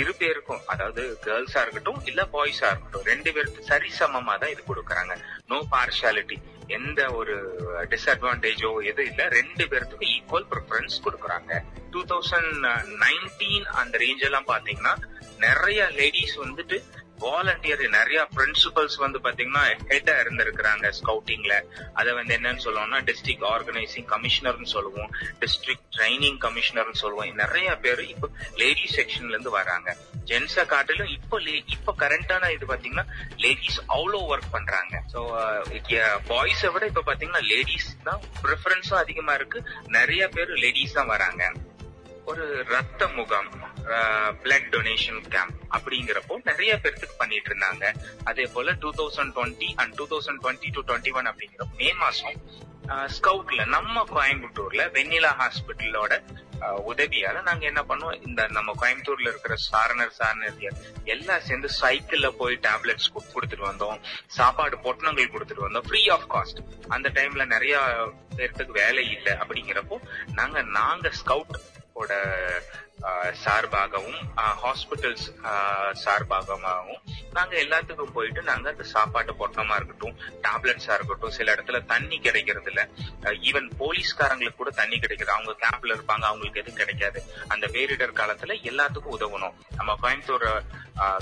[0.00, 5.14] இரு பேருக்கும் அதாவது கேர்ள்ஸா இருக்கட்டும் இல்ல பாய்ஸா இருக்கட்டும் ரெண்டு பேருக்கு சரிசமமா தான் இது கொடுக்கறாங்க.
[5.52, 6.38] நோ பார்ஷாலிட்டி
[6.76, 7.34] எந்த ஒரு
[7.92, 11.60] டிஸ்அட்வான்டேஜோ எதுவும் இல்ல ரெண்டு பேர்த்துக்கும் ஈக்குவல் ப்ரிஃபரன்ஸ் கொடுக்கறாங்க.
[11.94, 12.52] டூ தௌசண்ட்
[13.04, 14.94] நைன்டீன் அந்த ரேஞ்ச் எல்லாம் பாத்தீங்கன்னா
[15.46, 16.76] நிறைய லேடிஸ் வந்துட்டு
[17.20, 24.64] வாலண்டியர் நிறைய பிரின்சிபல்ஸ் வந்து பாத்தீங்கன்னா ஹெட்டா இருந்திருக்கிறாங்க ஸ்கவுட்டிங்ல அதை வந்து என்னன்னு சொல்லுவோம்னா டிஸ்ட்ரிக்ட் ஆர்கனைசிங் கமிஷனர்னு
[24.64, 27.34] சொல்லுவோம் டிஸ்ட்ரிக்ட் ட்ரைனிங் கமிஷனர்னு சொல்லுவோம்.
[27.34, 29.96] நிறைய பேர் இப்போ லேடி செக்ஷன்ல இருந்து வராங்க.
[30.24, 33.06] ஜென்ஸை காட்டிலும் இப்போ லே- இப்போ கரண்டான இது பாத்தீங்கன்னா
[33.36, 35.02] லேடிஸ் அவ்வளோ ஒர்க் பண்றாங்க.
[35.12, 35.16] ஸோ
[36.28, 39.64] பாய்ஸை uh, விட இப்ப பாத்தீங்கன்னா லேடிஸ் தான் ப்ரிஃபரன்ஸும் அதிகமா இருக்கு.
[39.86, 41.52] நிறைய பேர் லேடிஸ் தான் வராங்க.
[42.24, 43.63] ஒரு ரத்த முகாம்
[44.42, 47.84] பிளட் டொனேஷன் கேம்ப் அப்படிங்கிறப்போ நிறைய பேர்த்துக்கு பண்ணிட்டு இருந்தாங்க.
[48.24, 52.38] அதே போல two thousand twenty and two thousand twenty to twenty one அப்படிங்கிற மே மாசம்
[53.16, 56.14] ஸ்கவுட்ல நம்ம கோயம்புத்தூர்ல வெண்ணிலா ஹாஸ்பிட்டலோட
[56.90, 60.58] உதவியால நாங்க என்ன பண்ணுவோம் இந்த நம்ம கோயம்புத்தூர்ல இருக்கிற சாரணர் சாரணர்
[61.14, 63.98] எல்லாம் சேர்ந்து சைக்கிள்ல போய் டேப்லெட்ஸ் கொடுத்துட்டு வந்தோம்.
[64.38, 65.86] சாப்பாடு பொட்டணங்கள் கொடுத்துட்டு வந்தோம்.
[65.88, 67.76] ஃப்ரீ ஆஃப் காஸ்ட் அந்த டைம்ல நிறைய
[68.36, 69.98] பேர்த்துக்கு வேலை இல்லை அப்படிங்கிறப்போ
[70.40, 71.56] நாங்க நாங்க ஸ்கவுட்
[71.96, 72.12] ஓட
[73.02, 74.20] ஆஹ், சார்பாகவும்
[74.60, 75.24] ஹாஸ்பிட்டல்ஸ்
[76.02, 77.00] சார்பாகவும்
[77.32, 82.82] நாங்க எல்லாத்துக்கும் போயிட்டு நாங்க அந்த சாப்பாட்டு பொட்டமா இருக்கட்டும் டேப்லெட்ஸா இருக்கட்டும் சில இடத்துல தண்ணி கிடைக்கிறது இல்ல
[83.42, 85.34] ஈவன் போலீஸ்காரங்களுக்கு கூட தண்ணி கிடைக்குது.
[85.36, 87.20] அவங்க கேம்ப்ல இருப்பாங்க அவங்களுக்கு எதுவும் கிடைக்காது.
[87.48, 89.56] அந்த பேரிடர் காலத்துல எல்லாத்துக்கும் உதவணும்.
[89.76, 90.48] நம்ம கோயம்புத்தூர்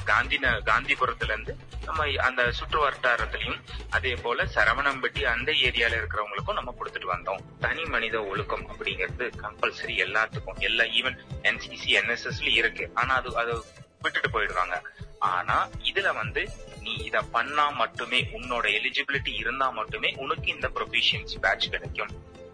[0.05, 3.61] காந்தி ந- காந்திபுரத்துல இருந்து நம்ம அந்த சுற்று வட்டாரத்திலையும்
[3.91, 7.41] அதே போல சரவணம்பட்டி அந்த ஏரியால இருக்கிறவங்களுக்கும் நம்ம கொடுத்துட்டு வந்தோம்.
[7.61, 12.91] தனி மனித ஒழுக்கம் அப்படிங்கிறது கம்பல்சரி எல்லாத்துக்கும் எல்லா ஈவன் என்சிசி என்எஸ்எஸ்ல இருக்கு.
[12.95, 13.65] ஆனா அது அது
[14.01, 14.83] விட்டுட்டு போயிடுவாங்க.
[15.19, 16.49] ஆனா இதுல வந்து
[16.81, 22.09] நீ இத பண்ணா மட்டுமே உன்னோட எலிஜிபிலிட்டி இருந்தா மட்டுமே உனக்கு இந்த ப்ரொஃபிஷியன்சி பேட்ச் கிடைக்கும்.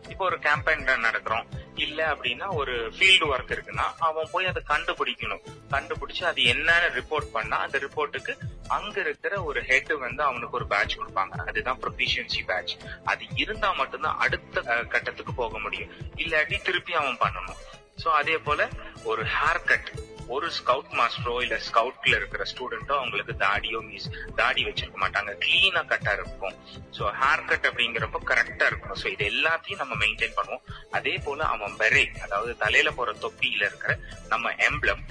[0.09, 5.43] இப்போ ஒரு கேம்பெயின் நடக்கிறோம் இல்ல அப்படின்னா ஒரு ஃபீல்டு ஒர்க் இருக்குன்னா அவன் போய் அதை கண்டுபிடிக்கணும்.
[5.71, 8.35] கண்டுபிடிச்சு அது என்னன்னு ரிப்போர்ட் பண்ணா அந்த ரிப்போர்ட்டுக்கு
[8.69, 11.35] அங்க இருக்கிற ஒரு ஹெட் வந்து அவனுக்கு ஒரு பேட்ச் கொடுப்பாங்க.
[11.47, 15.91] அதுதான் ப்ரொஃபிஷியன்சி பேட்ச் அது இருந்தா மட்டும்தான் அடுத்த கட்டத்துக்கு போக முடியும்.
[16.17, 17.61] இல்லாட்டி திருப்பி அவன் பண்ணணும்.
[18.03, 18.69] சோ அதே போல
[19.11, 19.91] ஒரு ஹேர் கட்
[20.35, 24.09] ஒரு ஸ்கவுட் மாஸ்டரோ இல்ல ஸ்கவுட்ல இருக்கிற ஸ்டூடெண்டோ அவங்களுக்கு தாடியோ மீஸ்
[24.41, 25.31] தாடி வச்சிருக்க மாட்டாங்க.
[25.45, 26.57] கிளீனா கட்டா இருக்கும்.
[26.97, 28.99] சோ ஹேர் கட் அப்படிங்கிறப்ப கரெக்டா இருக்கணும்.
[29.03, 30.65] சோ இது எல்லாத்தையும் நம்ம மெயின்டைன் பண்ணுவோம்.
[30.99, 33.95] அதே போல அவன் பெரே அதாவது தலையில போற தொப்பியில இருக்கிற
[34.33, 35.03] நம்ம எம்ப்ளம்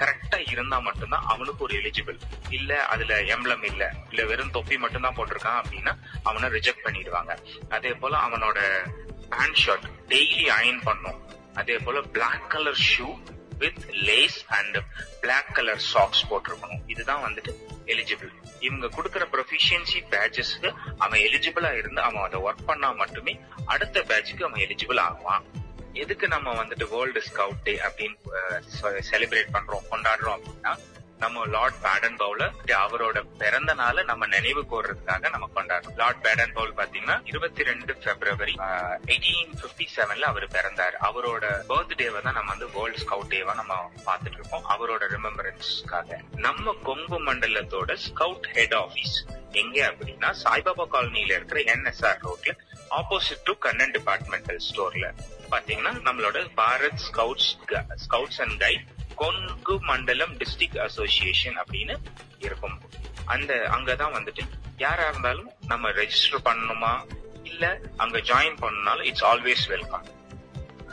[0.00, 2.18] கரெக்டா இருந்தா மட்டும்தான் அவனுக்கு ஒரு எலிஜிபிள்
[2.58, 5.94] இல்ல அதுல எம்ப்ளம் இல்ல இல்ல வெறும் தொப்பி மட்டும்தான் போட்டிருக்கான் அப்படின்னா
[6.28, 7.34] அவனை ரிஜெக்ட் பண்ணிடுவாங்க.
[7.76, 8.58] அதே போல அவனோட
[9.32, 11.20] பேண்ட் ஷர்ட் டெய்லி அயன் பண்ணும்.
[11.60, 13.08] அதே போல black colour shoe
[13.62, 14.76] with lace and
[15.20, 16.82] black colour socks போட்டிருக்கணும்.
[16.92, 17.52] இதுதான் வந்துட்டு
[17.92, 18.32] எலிஜிபிள்
[18.66, 20.70] இவங்க கொடுக்கற ப்ரொஃபிஷியன்சி பேட்சஸ்க்கு
[21.04, 23.34] அவன் எலிஜிபிளா இருந்து அவன் அதை ஒர்க் பண்ணா மட்டுமே
[23.74, 25.46] அடுத்த பேட்சுக்கு அவன் எலிஜிபிள் ஆகுவான்.
[26.02, 28.16] எதுக்கு நம்ம வந்துட்டு வேர்ல்டு ஸ்கவுட் டே அப்படின்னு
[29.10, 30.72] செலிப்ரேட் பண்றோம் கொண்டாடுறோம் அப்படின்னா
[31.22, 32.44] நம்ம லார்ட் பேடன் பவுல
[32.80, 35.96] அவரோட பிறந்த நாளை நம்ம நினைவு கோர்றதுக்காக நம்ம கொண்டாடுறோம்.
[36.00, 38.54] லார்ட் பேடன் பவுல் பாத்தீங்கன்னா இருபத்தி ரெண்டு பிப்ரவரி
[39.12, 40.96] எயிட்டீன் பிப்டி செவன்ல அவர் பிறந்தாரு.
[41.08, 43.74] அவரோட பர்த்டேவை தான் நம்ம வந்து வேர்ல்ட் ஸ்கவுட் டேவா நம்ம
[44.08, 44.66] பார்த்துட்டு இருக்கோம்.
[44.74, 49.16] அவரோட ரிமெம்பரன்ஸ்க்காக நம்ம கொங்கு மண்டலத்தோட ஸ்கவுட் ஹெட் ஆபீஸ்
[49.62, 52.54] எங்க அப்படின்னா சாய்பாபா காலனியில இருக்கிற என்எஸ்ஆர் ரோட்ல
[52.98, 55.06] ஆப்போசிட் டு கண்ணன் டிபார்ட்மெண்டல் ஸ்டோர்ல
[55.54, 57.50] பாத்தீங்கன்னா நம்மளோட Bharat scouts
[58.04, 58.84] scouts and guide
[59.16, 61.96] Kongu மண்டலம் டிஸ்ட்ரிக்ட் அசோசியேஷன் அப்படின்னு
[62.38, 62.80] இருக்கும்.
[63.24, 64.42] அந்த அங்கதான் வந்துட்டு
[64.76, 66.92] யாரா இருந்தாலும் நம்ம ரெஜிஸ்டர் பண்ணணுமா?
[67.42, 70.14] இல்ல அங்க join பண்ணனாலும் it's always welcome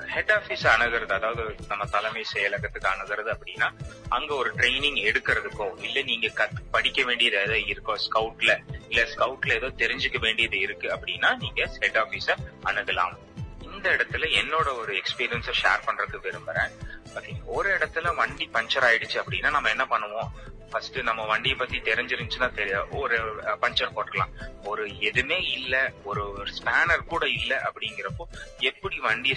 [0.07, 3.67] head office அணுகிறது அதாவது நம்ம தலைமை செயலகத்துக்கு அணுகிறது அப்படின்னா
[4.09, 8.51] அங்க ஒரு ட்ரைனிங் எடுக்கிறதுக்கோ இல்ல நீங்க கத் படிக்க வேண்டியது ஏதோ இருக்கோ ஸ்கவுட்ல
[8.89, 13.15] இல்ல ஸ்கவுட்ல ஏதோ தெரிஞ்சுக்க வேண்டியது இருக்கு அப்படின்னா நீங்க ஹெட் ஆபீஸ அணுகலாம்.
[13.83, 16.69] இந்த இடத்துல என்னோட ஒரு எக்ஸ்பீரியன்ஸை ஷேர் பண்றதுக்கு விரும்புறேன்.
[17.45, 20.29] ஒரு இடத்துல வண்டி பஞ்சர் ஆயிடுச்சு அப்படின்னா நம்ம என்ன பண்ணுவோம்?
[20.71, 23.17] ஃபர்ஸ்ட் நம்ம வண்டியை பத்தி தெரிஞ்சிருந்துச்சுன்னா தெரியும் ஒரு
[23.61, 24.33] பஞ்சர் போட்டுக்கலாம்.
[24.63, 26.23] ஒரு எதுவுமே இல்ல ஒரு
[26.57, 28.27] ஸ்பேனர் கூட இல்ல அப்படிங்கிறப்போ
[28.59, 29.35] எப்படி வண்டி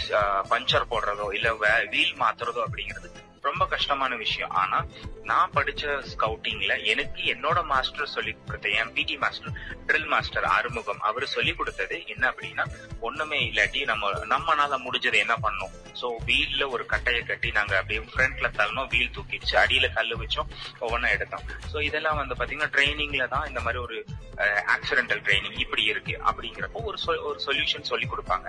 [0.48, 1.54] பஞ்சர் போடுறதோ இல்ல
[1.90, 3.10] வீல் மாத்துறதோ அப்படிங்கிறது
[3.46, 4.52] ரொம்ப கஷ்டமான விஷயம்.
[4.62, 4.78] ஆனா
[5.30, 9.56] நான் படிச்ச ஸ்கவுட்டிங்ல எனக்கு என்னோட மாஸ்டர் சொல்லி கொடுத்த என் PT master
[9.88, 12.66] drill master Arumugam அவர் சொல்லி கொடுத்தது என்ன அப்படின்னா
[13.00, 15.74] ஒண்ணுமே இல்லாட்டி நம்ம நம்மனால முடிஞ்சது என்ன பண்ணோம்?
[16.00, 18.88] சோ வீல்ல ஒரு கட்டையை கட்டி நாங்க அப்படியே ஃப்ரண்ட்ல தள்ளணும்.
[18.94, 19.54] வீல் தூக்கிடுச்சு.
[19.62, 20.48] அடியில கல்லு வச்சோம்.
[20.84, 21.44] ஒவ்வொன்றும் எடுத்தோம்.
[21.72, 23.98] சோ இதெல்லாம் வந்து பாத்தீங்கன்னா ட்ரைனிங்ல தான் இந்த மாதிரி ஒரு
[24.74, 28.48] ஆக்சிடென்டல் ட்ரைனிங் இப்படி இருக்கு அப்படிங்கிறப்போ ஒரு ஒரு சொல்யூஷன் சொல்லி கொடுப்பாங்க.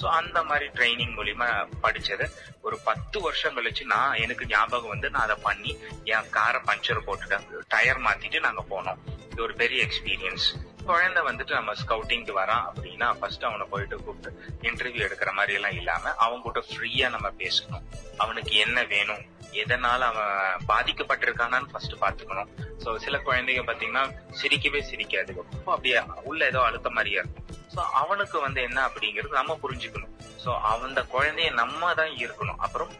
[0.00, 1.48] சோ அந்த மாதிரி ட்ரைனிங் மூலியமா
[1.84, 2.26] படிச்சது
[2.66, 5.72] ஒரு பத்து வருஷம் கழிச்சு நான் எனக்கு ஞாபகம் வந்து நான் அதை பண்ணி
[6.14, 7.46] என் காரை பஞ்சர் போட்டுட்டேன்.
[7.74, 9.00] டயர் மாத்திட்டு நாங்க போனோம்.
[9.32, 10.46] இது ஒரு பெரிய எக்ஸ்பீரியன்ஸ்
[10.90, 14.30] குழந்தை வந்துட்டு நம்ம ஸ்கவுட்டிங்க்கு வரான் அப்படின்னா ஃபர்ஸ்ட் அவனை போயிட்டு கூப்பிட்டு
[14.68, 17.84] இன்டர்வியூ எடுக்கிற மாதிரி எல்லாம் இல்லாம அவங்க கூட ஃப்ரீயா நம்ம பேசணும்.
[18.24, 19.24] அவனுக்கு என்ன வேணும்
[19.62, 22.50] எதனால அவன் பாதிக்கப்பட்டிருக்கானான்னு ஃபர்ஸ்ட் பாத்துக்கணும்
[22.82, 24.04] சோ சில குழந்தைங்க பாத்தீங்கன்னா
[24.40, 25.30] சிரிக்கவே சிரிக்காது.
[25.40, 27.46] ரொம்ப அப்படியே உள்ள ஏதோ அழுத்த மாதிரியா இருக்கும்.
[27.74, 30.12] சோ அவனுக்கு வந்து என்ன அப்படிங்கிறது நம்ம புரிஞ்சுக்கணும்.
[30.44, 30.50] சோ
[30.86, 32.92] அந்த குழந்தைய நம்ம தான் இருக்கணும் அப்புறம்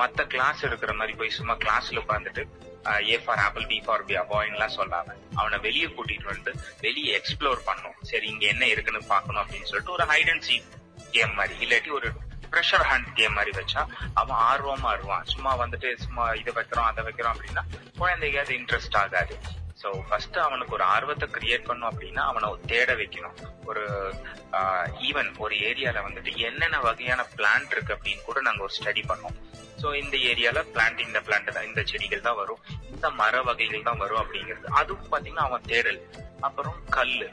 [0.00, 2.42] மத்த கிளாஸ் எடுக்கிற மாதிரி போய் சும்மா கிளாஸ்ல உட்காந்துட்டு
[3.12, 5.16] A for apple B for B அபாயின்லாம் சொல்லாம.
[5.40, 6.52] அவனை வெளியே கூட்டிட்டு வந்து
[6.84, 7.98] வெளியே எக்ஸ்ப்ளோர் பண்ணும்.
[8.10, 10.70] சரி இங்க என்ன இருக்குன்னு பாக்கணும் அப்படின்னு சொல்லிட்டு ஒரு ஹைட் அண்ட் சீக்
[11.16, 12.10] கேம் மாதிரி இல்லாட்டி ஒரு
[12.52, 13.82] ப்ரெஷர் ஹண்ட் கேம் மாதிரி வச்சா
[14.20, 17.64] அவன் ஆர்வமா இருவான் சும்மா வந்துட்டு சும்மா இதை வைக்கிறோம் அதை வைக்கிறோம் அப்படின்னா
[18.00, 19.36] குழந்தைக்கு அது இன்ட்ரெஸ்ட் ஆகாது.
[19.80, 23.36] சோ ஃபர்ஸ்ட் அவனுக்கு ஒரு ஆர்வத்தை கிரியேட் பண்ணும் அப்படின்னா அவனை தேட வைக்கணும்.
[23.70, 23.82] ஒரு
[25.08, 29.36] ஈவன் ஒரு ஏரியால வந்துட்டு என்னென்ன வகையான பிளான்ட் இருக்கு அப்படின்னு கூட நாங்க ஒரு ஸ்டடி பண்ணோம்.
[29.82, 32.62] சோ இந்த ஏரியால பிளான்ட் இந்த பிளான்ட் தான் இந்த செடிகள் தான் வரும்.
[32.92, 34.68] இந்த மர வகைகள் தான் வரும் அப்படிங்கிறது.
[34.80, 36.00] அதுவும் பாத்தீங்கன்னா அவன் தேடல்.
[36.40, 37.28] அப்புறம் கல்லு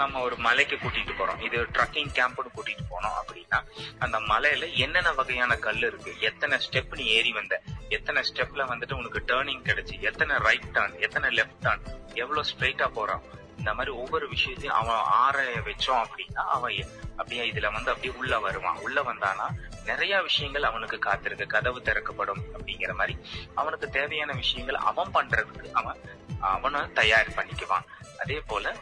[0.00, 1.40] நம்ம ஒரு மலைக்கு கூட்டிட்டு போறோம்.
[1.46, 3.58] இது ட்ரக்கிங் கேம்ப்னு கூட்டிட்டு போனோம் அப்படின்னா
[4.04, 6.12] அந்த மலையில என்னென்ன வகையான கல் இருக்கு?
[6.28, 7.56] எத்தனை ஸ்டெப் நீ ஏறி வந்த?
[7.96, 9.96] எத்தனை ஸ்டெப்ல வந்துட்டு உனக்கு டேர்னிங் கிடைச்சு?
[10.10, 11.84] எத்தனை ரைட் டர்ன் எத்தனை லெஃப்ட் டர்ன்
[12.14, 13.24] எவ்வளவு ஸ்ட்ரைட்டா போறான்?
[13.68, 18.76] இந்த மாதிரி ஒவ்வொரு விஷயத்தையும் அவன் ஆராய வச்சோம் அப்படின்னா அவன் அப்படியே இதுல வந்து அப்படியே உள்ள வருவான்.
[18.76, 19.46] உள்ள வந்தானா
[19.84, 21.46] நிறைய விஷயங்கள் அவனுக்கு காத்திருக்கு.
[21.46, 23.18] கதவு திறக்கப்படும் அப்படிங்கிற மாதிரி
[23.54, 26.00] அவனுக்கு தேவையான விஷயங்கள் அவன் பண்றதுக்கு அவன்
[26.40, 27.86] அவனை தயார் பண்ணிக்குவான்.
[28.18, 28.76] அதே போல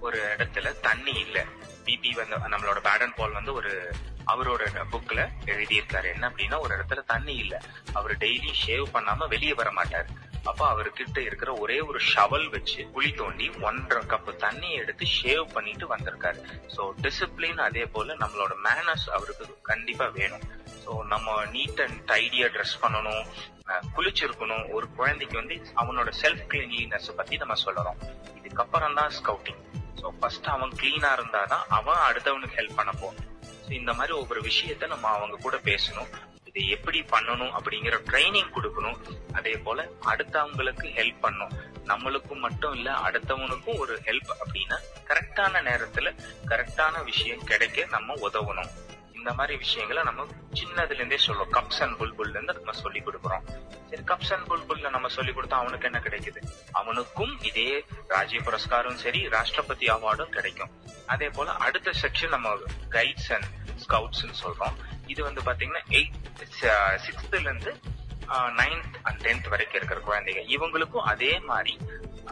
[0.00, 1.44] ஒரு இடத்துல தண்ணி இல்ல.
[1.84, 3.94] பிபி வந்து நம்மளோட பேடன் பால் வந்து ஒரு
[4.26, 6.12] அவரோட புக்ல எழுதியிருக்காரு.
[6.12, 7.60] என்ன அப்படின்னா ஒரு இடத்துல தண்ணி இல்ல.
[7.92, 10.08] அவர் டெய்லி ஷேவ் பண்ணாம வெளியே வர மாட்டாரு.
[10.50, 15.86] அப்ப அவர்கிட்ட இருக்கிற ஒரே ஒரு ஷவல் வச்சு குழி தோண்டி ஒன்றரை கப் தண்ணி எடுத்து ஷேவ் பண்ணிட்டு
[15.94, 16.38] வந்திருக்காரு.
[16.74, 20.44] சோ டிசிப்ளின் அதே போல நம்மளோட மேனர்ஸ் அவருக்கு கண்டிப்பா வேணும்.
[20.84, 23.24] சோ நம்ம நீட் அண்ட் டைடியா ட்ரெஸ் பண்ணணும்
[23.96, 24.66] குளிச்சிருக்கணும்.
[24.76, 28.00] ஒரு குழந்தைக்கு வந்து அவனோட செல்ஃப் கிளீன்லினஸ் பத்தி நம்ம சொல்லணும்.
[28.40, 29.62] இதுக்கப்புறம் தான் ஸ்கவுட்டிங்
[30.00, 33.30] சோ ஃபர்ஸ்ட் அவன் கிளீனா இருந்தாதான் அவன் அடுத்தவனுக்கு ஹெல்ப் பண்ண போகணும்
[33.80, 36.12] இந்த மாதிரி ஒவ்வொரு விஷயத்த நம்ம அவங்க கூட பேசணும்.
[36.56, 38.98] இது எப்படி பண்ணணும் அப்படிங்கிற ட்ரைனிங் கொடுக்கணும்.
[39.32, 41.54] அதே போல அடுத்தவங்களுக்கு ஹெல்ப் பண்ணும்.
[41.86, 44.76] நம்மளுக்கும் மட்டும் இல்ல அடுத்தவனுக்கும் ஒரு ஹெல்ப் அப்படின்னா
[45.08, 46.12] கரெக்டான நேரத்துல
[46.46, 48.70] கரெக்டான விஷயம் கிடைக்க நம்ம உதவணும்.
[49.12, 51.52] இந்த மாதிரி விஷயங்களை நம்ம சின்னதுல இருந்தே சொல்லுவோம்.
[51.52, 53.44] கப்ஸ் அண்ட் புல்புல்ல இருந்து நம்ம சொல்லி கொடுக்குறோம்.
[53.90, 56.40] சரி கப்ஸ் அண்ட் புல்புல்ல நம்ம சொல்லி கொடுத்தா அவனுக்கு என்ன கிடைக்குது?
[56.72, 60.70] அவனுக்கும் இதே ராஜ்ய புரஸ்காரம் சரி ராஷ்டிரபதி அவார்டும் கிடைக்கும்.
[61.06, 62.56] அதே போல அடுத்த செக்ஷன் நம்ம
[62.90, 63.48] கைட்ஸ் அண்ட்
[63.86, 64.76] ஸ்கவுட்ஸ் சொல்றோம்.
[65.12, 66.16] இது வந்து பாத்தீங்கன்னா எயிட்
[67.04, 67.72] சிக்ஸ்த்ல uh, இருந்து
[68.60, 71.72] நைன்த் அண்ட் டென்த் வரைக்கும் இருக்கிற குழந்தைங்க இவங்களுக்கும் அதே மாதிரி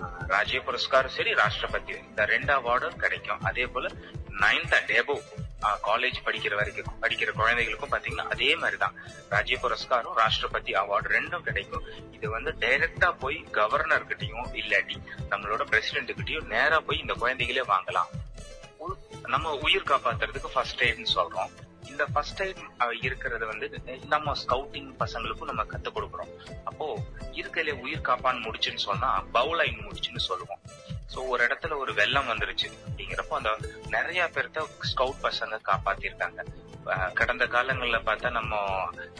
[0.00, 1.94] uh, ராஜ்ய புரஸ்காரம் சரி ராஷ்டிரபதி.
[2.08, 3.42] இந்த ரெண்டு அவார்டும் கிடைக்கும்.
[3.50, 3.88] அதே போல
[4.44, 5.16] நைன்த் அண்ட் எபோ
[5.88, 8.96] காலேஜ் படிக்கிற வரைக்கும் படிக்கிற குழந்தைகளுக்கும் பாத்தீங்கன்னா அதே மாதிரிதான்.
[9.34, 11.84] ராஜ்ய புரஸ்காரம் ராஷ்டிரபதி அவார்டு ரெண்டும் கிடைக்கும்.
[12.16, 14.96] இது வந்து டைரக்டா போய் கவர்னர் கிட்டயும் இல்லாட்டி
[15.32, 18.10] நம்மளோட பிரசிடென்ட் கிட்டயும் நேரா போய் இந்த குழந்தைகளே வாங்கலாம்.
[19.34, 21.52] நம்ம உயிர் காப்பாத்துறதுக்கு ஃபர்ஸ்ட் எய்ட்னு சொல்றோம்.
[21.84, 26.98] இந்த ஃபர்ஸ்ட் எய்ட் இருக்கிறது வந்து நம்ம ஸ்கவுட்டிங் பசங்களுக்கும் நம்ம கத்து கொடுக்குறோம் அப்போ
[27.32, 30.58] இருக்கல உயிர் காப்பான் முடிச்சுன்னு சொன்னா பவுலைன் முடிச்சுன்னு சொல்லுவோம்.
[31.14, 34.66] சோ ஒரு இடத்துல ஒரு வெள்ளம் வந்துருச்சு அப்படிங்கிறப்போ அந்த நிறைய பேர்த்த
[34.96, 36.44] ஸ்கவுட் பசங்க காப்பாத்திருக்காங்க.
[36.86, 38.56] அஹ் கடந்த காலங்கள்ல பார்த்தா நம்ம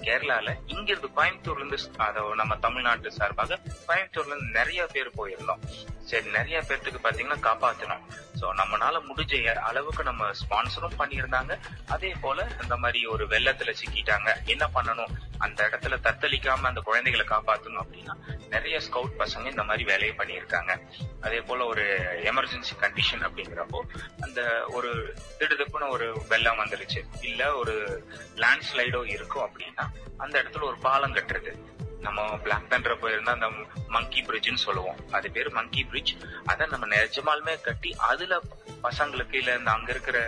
[0.01, 5.61] கேரளால இங்க இருந்து கோயம்புத்தூர்ல இருந்து அதை நம்ம தமிழ்நாட்டு சார்பாக கோயம்புத்தூர்ல இருந்து நிறைய பேர் போயிருந்தோம்.
[6.01, 8.01] சரி நிறைய பேர்த்துக்கு பாத்தீங்கன்னா காப்பாத்தணும்
[8.41, 11.59] சோ நம்மளால முடிஞ்ச அளவுக்கு நம்ம ஸ்பான்சரும் பண்ணியிருந்தாங்க.
[11.87, 14.45] அதே போல இந்த மாதிரி ஒரு வெள்ளத்துல சிக்கிட்டாங்க.
[14.45, 15.13] என்ன பண்ணணும்?
[15.39, 18.15] அந்த இடத்துல தத்தளிக்காம அந்த குழந்தைகளை காப்பாத்தணும் அப்படின்னா
[18.49, 20.81] நிறைய ஸ்கவுட் பசங்க இந்த மாதிரி வேலையை பண்ணியிருக்காங்க.
[21.21, 21.85] அதே போல ஒரு
[22.23, 23.81] எமர்ஜென்சி கண்டிஷன் அப்படிங்கிறப்போ
[24.21, 27.03] அந்த ஒரு திடுதுப்புன்னு ஒரு வெள்ளம் வந்துருச்சு.
[27.23, 31.53] இல்ல ஒரு லேண்ட்ஸ்லைடோ இருக்கும் அப்படின்னா அந்த இடத்துல ஒரு பாலம் கட்டுறது.
[32.03, 33.49] நம்ம பிளாக் பேண்டர் போயிருந்தா அந்த
[33.89, 34.99] மங்கி பிரிட்ஜ்னு சொல்லுவோம்.
[35.11, 36.13] அது பேர் மங்கி பிரிட்ஜ்
[36.45, 38.41] அதை நம்ம நிஜமாலுமே கட்டி அதுல
[38.83, 40.19] பசங்களுக்கு இல்ல இந்த அங்க இருக்கிற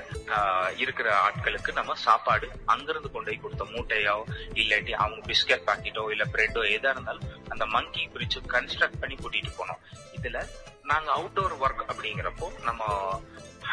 [0.77, 4.17] இருக்கிற ஆட்களுக்கு நம்ம சாப்பாடு அங்கிருந்து கொண்டு போய் கொடுத்த மூட்டையோ
[4.55, 9.83] இல்லாட்டி அவங்க பிஸ்கட் பாக்கெட்டோ இல்ல பிரெட்டோ எதா இருந்தாலும் அந்த மங்கி பிரிட்ஜ் கன்ஸ்ட்ரக்ட் பண்ணி கூட்டிட்டு போனோம்.
[10.17, 10.41] இதுல
[10.83, 12.83] நாங்க அவுட்டோர் ஒர்க் அப்படிங்கிறப்போ நம்ம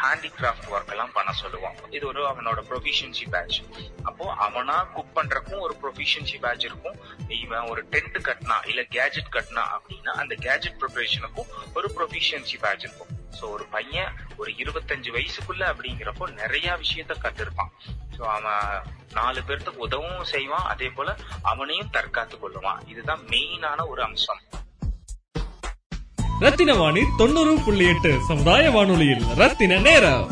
[0.02, 3.58] ஹேண்டிகிராஃப்ட் ஒர்க் எல்லாம் பண்ண சொல்லுவோம் இது ஒரு அவனோட ப்ரொஃபிஷியன்சி பேட்ச்
[4.08, 6.96] அப்போ அவனா குக் பண்றக்கும் ஒரு ப்ரொஃபிஷியன்சி பேட்ச் இருக்கும்.
[7.42, 13.12] இவன் ஒரு டென்ட் கட்டினா இல்ல கேஜெட் கட்டினா அப்படின்னா அந்த கேஜெட் ப்ரிப்பரேஷனுக்கும் ஒரு ப்ரொஃபிஷியன்சி பேட்ச் இருக்கும்.
[13.38, 17.72] சோ ஒரு பையன் ஒரு இருபத்தஞ்சு வயசுக்குள்ள அப்படிங்கிறப்போ நிறைய விஷயத்த கத்திருப்பான்.
[18.16, 18.82] சோ அவன்
[19.14, 20.66] நாலு பேர்த்துக்கு உதவும் செய்வான்.
[20.72, 22.82] அதே போல அவனையும் தற்காத்து கொள்ளுவான்.
[22.86, 24.42] இதுதான் மெயினான ஒரு அம்சம்.
[26.44, 30.28] ரத்தின வாணி தொண்ணூறு புள்ளி எட்டு சமுதாய வானொலியில் ரத்தின நேரம்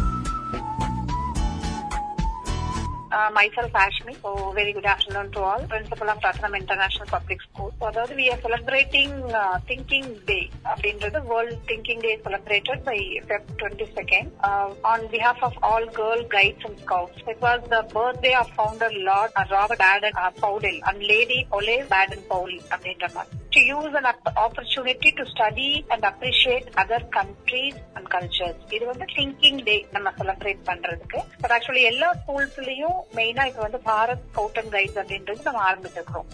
[3.13, 4.13] Uh, myself Ashmi.
[4.23, 5.63] So very good afternoon to all.
[5.67, 7.71] Principal of Ratnam International Public School.
[7.79, 10.45] So அதாவது we are celebrating uh, Thinking Day.
[10.71, 12.97] அப்படின்றது World Thinking Day celebrated by
[13.29, 17.19] Feb 22nd uh, on behalf of all girl guides and scouts.
[17.27, 21.77] It was the birthday of founder Lord uh, Robert Baden uh, Powell and Lady ole
[21.95, 23.40] Baden Powell அப்படின்ற மாதிரி.
[23.53, 28.57] To use an opportunity to study and appreciate other countries and cultures.
[28.77, 34.25] இது வந்து thinking டே நம்ம celebrate பண்றதுக்கு but actually எல்லா ஸ்கூல்ஸ்லயும் மெயினா இப்ப வந்து பாரத்
[34.29, 36.29] ஸ்கவுட் அண்ட் கைட்ஸ் அப்படின்றது நம்ம ஆரம்பிச்சிருக்கிறோம்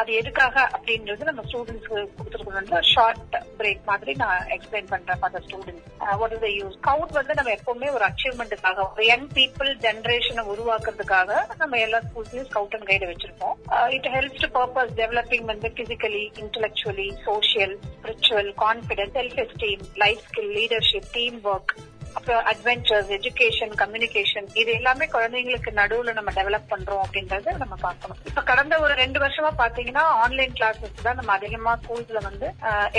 [0.00, 5.86] அது எதுக்காக அப்படின்றது நம்ம ஸ்டூடெண்ட்ஸ்க்கு கொடுத்துருக்கணும் ஷார்ட் பிரேக் மாதிரி நான் எக்ஸ்பிளைன் பண்றேன் for students
[6.20, 11.78] what is use scout வந்து நம்ம எப்பவுமே ஒரு அச்சீவ்மெண்ட்டுக்காக ஒரு யங் பீப்புள் ஜென்ரேஷனை உருவாக்குறதுக்காக நம்ம
[11.78, 13.56] எல்லா ஸ்கூல்ஸ்லயும் ஸ்கவுட் அண்ட் கைடு வச்சிருப்போம்.
[13.90, 20.52] It helps to purpose developing வந்து physically intellectually social spiritual confidence self esteem life skill
[20.58, 21.74] leadership team work
[22.16, 28.18] அப்புறம் அட்வென்ச்சர்ஸ் எஜுகேஷன் கம்யூனிகேஷன் இது எல்லாமே குழந்தைங்களுக்கு நடுவுல நம்ம டெவலப் பண்றோம் அப்படின்றத நம்ம பார்க்கணும்.
[28.30, 32.48] இப்ப கடந்த ஒரு ரெண்டு வருஷமா பாத்தீங்கன்னா ஆன்லைன் கிளாஸஸ் தான் நம்ம அதிகமா ஸ்கூல்ஸ்ல வந்து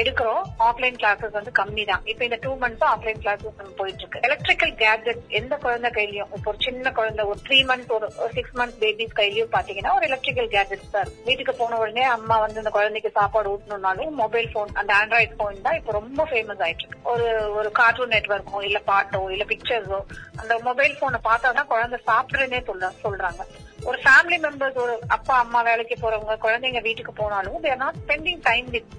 [0.01, 0.43] எடுக்கிறோம்.
[0.67, 2.03] ஆஃப்லைன் கிளாஸஸ் வந்து கம்மி தான்.
[2.13, 6.51] இப்ப இந்த டூ மந்த்ஸ் ஆஃப்லைன் கிளாஸஸ் நம்ம போயிட்டு இருக்கு எலக்ட்ரிக்கல் கேஜெட் எந்த குழந்தை கையிலயும் இப்போ
[6.53, 10.93] ஒரு சின்ன குழந்தை ஒரு த்ரீ மந்த் ஒரு சிக்ஸ் மந்த் பேபிஸ் கையிலயும் பாத்தீங்கன்னா ஒரு எலக்ட்ரிக்கல் கேஜெட்ஸ்
[10.95, 11.25] தான் இருக்கும்.
[11.29, 15.77] வீட்டுக்கு போன உடனே அம்மா வந்து இந்த குழந்தைக்கு சாப்பாடு ஊட்டணும்னாலும் மொபைல் போன் அந்த ஆண்ட்ராய்ட் போன் தான்
[15.79, 17.27] இப்போ ரொம்ப ஃபேமஸ் ஆயிட்டு இருக்கு ஒரு
[17.59, 20.01] ஒரு கார்ட்டூன் நெட்ஒர்க்கும் இல்ல பாட்டோ இல்ல பிக்சர்ஸோ
[20.41, 23.43] அந்த மொபைல் போனை பார்த்தா தான் குழந்தை சாப்பிடுறேன்னே சொல்ல சொல்றாங்க.
[23.89, 28.67] ஒரு ஃபேமிலி மெம்பர்ஸ் ஒரு அப்பா அம்மா வேலைக்கு போறவங்க குழந்தைங்க வீட்டுக்கு போனாலும் they're not spending time
[28.73, 28.95] with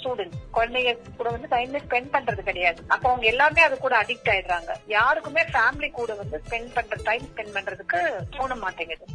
[0.00, 2.80] student குழந்தைங்க கூட வந்து டைம் ஸ்பெண்ட் பண்றது கிடையாது.
[2.94, 4.72] அப்போ அவங்க எல்லாமே அது கூட அடிக்ட் ஆயிடுறாங்க.
[4.96, 8.00] யாருக்குமே ஃபேமிலி கூட வந்து ஸ்பெண்ட் பண்ற டைம் ஸ்பெண்ட் பண்றதுக்கு
[8.36, 9.06] தோண மாட்டேங்குது.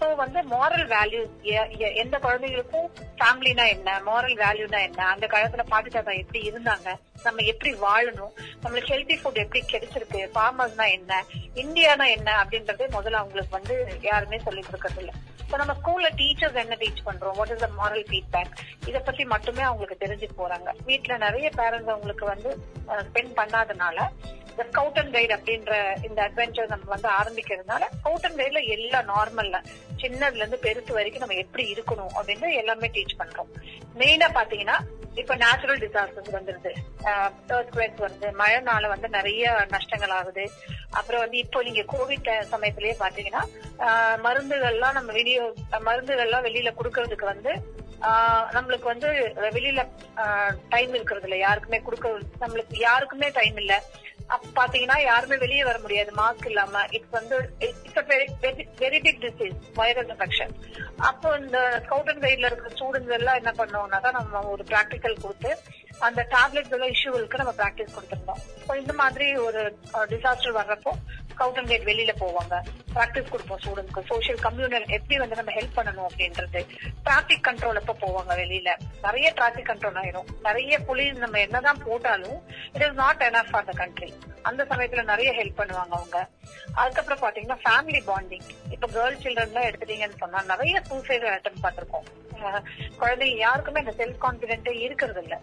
[0.00, 1.34] சோ வந்து மாரல் வேல்யூஸ்
[2.02, 2.88] எந்த குழந்தைகளுக்கும்
[3.20, 6.88] ஃபேமிலினா என்ன மாரல் வேல்யூனா என்ன அந்த காலத்துல பாட்டி தாத்தா எப்படி இருந்தாங்க
[7.26, 8.32] நம்ம எப்படி வாழணும்?
[8.62, 10.20] நம்மளுக்கு ஹெல்தி ஃபுட் எப்படி கிடைச்சிருக்கு?
[10.34, 11.22] ஃபார்மர்ஸ்னா என்ன?
[11.62, 12.30] இந்தியானா என்ன?
[12.42, 13.76] அப்படின்றதே முதல்ல அவங்களுக்கு வந்து
[14.10, 15.12] யாருமே சொல்லி கொடுக்கறது இல்ல.
[15.44, 17.36] இப்போ நம்ம ஸ்கூல்ல டீச்சர்ஸ் என்ன டீச் பண்றோம்?
[17.40, 18.54] What is the moral feedback
[18.90, 20.70] இத பத்தி மட்டுமே அவங்களுக்கு தெரிஞ்சுட்டு போறாங்க.
[20.84, 22.50] வீட்ல நிறைய பேரண்ட்ஸ் அவங்களுக்கு வந்து
[23.08, 23.98] ஸ்பெண்ட் பண்ணாதனால
[24.50, 25.72] இந்த ஸ்கவுட் அண்ட் கைட் அப்படின்ற
[26.08, 29.60] இந்த அட்வென்ச்சர் நம்ம வந்து ஆரம்பிக்கிறதுனால ஸ்கவுட் அண்ட் கைட்ல எல்லா நார்மல்ல
[30.04, 33.50] சின்னதுல இருந்து பெருசு வரைக்கும் நம்ம எப்படி இருக்கணும் அப்படின்னு எல்லாமே டீச் பண்றோம்.
[33.98, 34.76] மெயினா பாத்தீங்கன்னா
[35.14, 36.70] இப்ப நேச்சுரல் டிசாஸ்டர்ஸ் வந்துருது.
[37.48, 38.28] எர்த்குவேக்ஸ் வருது.
[38.40, 40.44] மழைனால வந்து நிறைய நஷ்டங்கள் ஆகுது.
[40.90, 43.42] அப்புறம் வந்து இப்போ நீங்க கோவிட் சமயத்திலேயே பாத்தீங்கன்னா
[43.86, 45.38] ஆஹ் மருந்துகள்லாம் நம்ம வெளிய
[45.88, 47.52] மருந்துகள்லாம் வெளியில குடுக்கறதுக்கு வந்து
[48.08, 49.08] ஆஹ் நம்மளுக்கு வந்து
[49.56, 49.82] வெளியில
[50.68, 52.08] டைம் இருக்கிறது இல்ல யாருக்குமே கொடுக்க
[52.40, 53.74] நம்மளுக்கு யாருக்குமே டைம் இல்ல.
[54.26, 56.82] அப்ப பாத்தீங்கன்னா யாருமே வெளியே வர முடியாது மாஸ்க் இல்லாம.
[56.90, 57.98] இட்ஸ் வந்து it's
[58.78, 60.52] very big disease viral infection
[60.98, 65.50] அப்போ இந்த ஸ்கவுட் அண்ட் கைட்ல இருக்கிற ஸ்டூடெண்ட்ஸ் எல்லாம் என்ன பண்ணோம்னாக்கா நம்ம ஒரு பிராக்டிக்கல் கொடுத்து
[65.98, 68.40] அந்த டேப்லெட்ஸ் எல்லாம் இஷ்யூகளுக்கு நம்ம பிராக்டிஸ் கொடுத்துருந்தோம்.
[68.82, 69.60] இந்த மாதிரி ஒரு
[69.94, 70.92] uh, டிசாஸ்டர் வர்றப்போ
[71.34, 72.54] ஸ்கவுட் அண்ட் கைட் வெளியில போவாங்க.
[72.94, 76.62] ப்ராக்டிஸ் கொடுப்போம் ஸ்டூடெண்ட்ஸ்க்கு சோஷியல் கம்யூனல் எப்படி வந்து நம்ம ஹெல்ப் பண்ணணும் அப்படின்றது.
[77.02, 78.70] டிராபிக் கண்ட்ரோல் அப்ப போவாங்க வெளியில.
[79.02, 80.28] நிறைய டிராபிக் கண்ட்ரோல் ஆயிரும்.
[80.48, 82.38] நிறைய போலீஸ் நம்ம என்னதான் போட்டாலும்
[82.72, 84.10] it is not enough for the country
[84.42, 86.18] அந்த சமயத்துல நிறைய ஹெல்ப் பண்ணுவாங்க அவங்க.
[86.74, 92.08] அதுக்கப்புறம் பாத்தீங்கன்னா ஃபேமிலி பாண்டிங் இப்ப கேர்ள் சில்ட்ரன் எடுத்துட்டீங்கன்னு சொன்னா நிறைய சூசைட் அட்டம் பார்த்திருக்கோம்.
[93.00, 95.36] குழந்தைங்க யாருக்குமே அந்த செல்ஃப் கான்பிடென்டே இருக்கிறது இல்ல.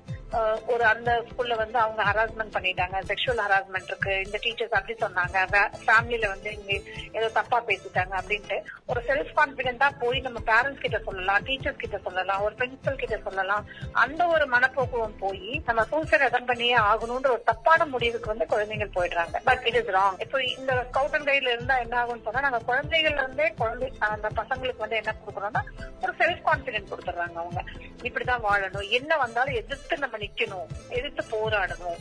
[0.74, 2.98] ஒரு அந்த ஸ்கூல்ல வந்து அவங்க ஹராஸ்மெண்ட் பண்ணிட்டாங்க.
[3.10, 4.14] செக்ஷுவல் ஹராஸ்மெண்ட் இருக்கு.
[4.26, 5.64] இந்த டீச்சர்ஸ் அப்படி சொன்னாங்க.
[5.86, 6.74] ஃபேமிலியில வந்து இங்க
[7.12, 12.44] ஏதோ தப்பா பேசிட்டாங்க அப்படின்ட்டு ஒரு செல்ஃப் கான்பிடென்டா போய் நம்ம பேரண்ட்ஸ் கிட்ட சொல்லலாம் டீச்சர்ஸ் கிட்ட சொல்லலாம்
[12.48, 13.66] ஒரு பிரின்சிபல் கிட்ட சொல்லலாம்
[14.04, 19.36] அந்த ஒரு மனப்போக்குவம் போய் நம்ம சூசைட் அட்டம் பண்ணியே ஆகணும்ன்ற ஒரு தப்பான முடிவுக்கு வந்து குழந்தைங்க போயிடுறாங்க.
[19.44, 23.24] பட் இட் இஸ் ராங் இப்போ இந்த ஸ்கவுட் அண்ட் கைட்ல இருந்தா என்ன ஆகும்னு சொன்னா நாங்க குழந்தைகள்ல
[23.24, 25.64] இருந்தே குழந்தை அந்த பசங்களுக்கு வந்து என்ன கொடுக்குறோம்னா
[26.04, 27.62] ஒரு செல்ஃப் கான்பிடென்ட் கொடுத்துறாங்க அவங்க.
[28.08, 28.88] இப்படிதான் வாழணும்.
[28.98, 30.70] என்ன வந்தாலும் எதிர்த்து நம்ம நிக்கணும்.
[30.90, 32.00] எதிர்த்து போராடணும்.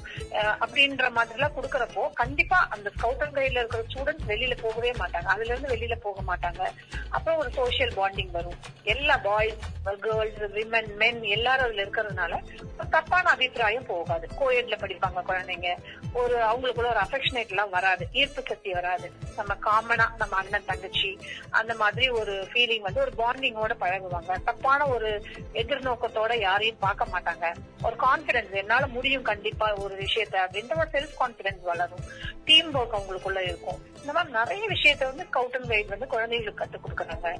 [0.62, 5.26] அப்படின்ற மாதிரி எல்லாம் கொடுக்கறப்போ கண்டிப்பா அந்த ஸ்கவுட் அண்ட் கைட்ல இருக்கிற ஸ்டூடெண்ட்ஸ் வெளியில போகவே மாட்டாங்க.
[5.35, 6.66] அதுல இருந்து வெளியில போக மாட்டாங்க.
[7.11, 8.59] அப்புறம் ஒரு சோசியல் பாண்டிங் வரும்.
[8.83, 9.56] எல்லா பாய்ஸ்
[10.00, 12.42] கேர்ள்ஸ் விமன் மென் எல்லாரும் அதுல இருக்கிறதுனால
[12.78, 14.28] ஒரு தப்பான அபிப்பிராயம் போகாது.
[14.40, 15.76] கோயட்ல படிப்பாங்க குழந்தைங்க.
[16.12, 18.09] ஒரு அவங்களுக்குள்ள ஒரு அஃபெக்ஷனேட் எல்லாம் வராது.
[18.12, 19.12] ஈர்ப்பு சக்தி வராது.
[19.37, 21.18] நம்ம காமனா நம்ம அண்ணன் தங்கச்சி
[21.50, 24.42] அந்த மாதிரி ஒரு ஃபீலிங் வந்து ஒரு பாண்டிங்கோட பழகுவாங்க.
[24.44, 27.54] தப்பான ஒரு எதிர்நோக்கத்தோட யாரையும் பார்க்க மாட்டாங்க.
[27.83, 32.04] ஒரு கான்பிடன்ஸ் என்னால முடியும் கண்டிப்பா ஒரு விஷயத்த அப்படின்ற ஒரு செல்ஃப் கான்பிடன்ஸ் வளரும்.
[32.44, 33.60] டீம் ஒர்க் அவங்களுக்குள்ள இருக்கும்.
[34.01, 37.31] இந்த மாதிரி நிறைய விஷயத்த வந்து ஸ்கவுட் அண்ட் கைட் வந்து குழந்தைகளுக்கு கத்துக் கொடுக்குறாங்க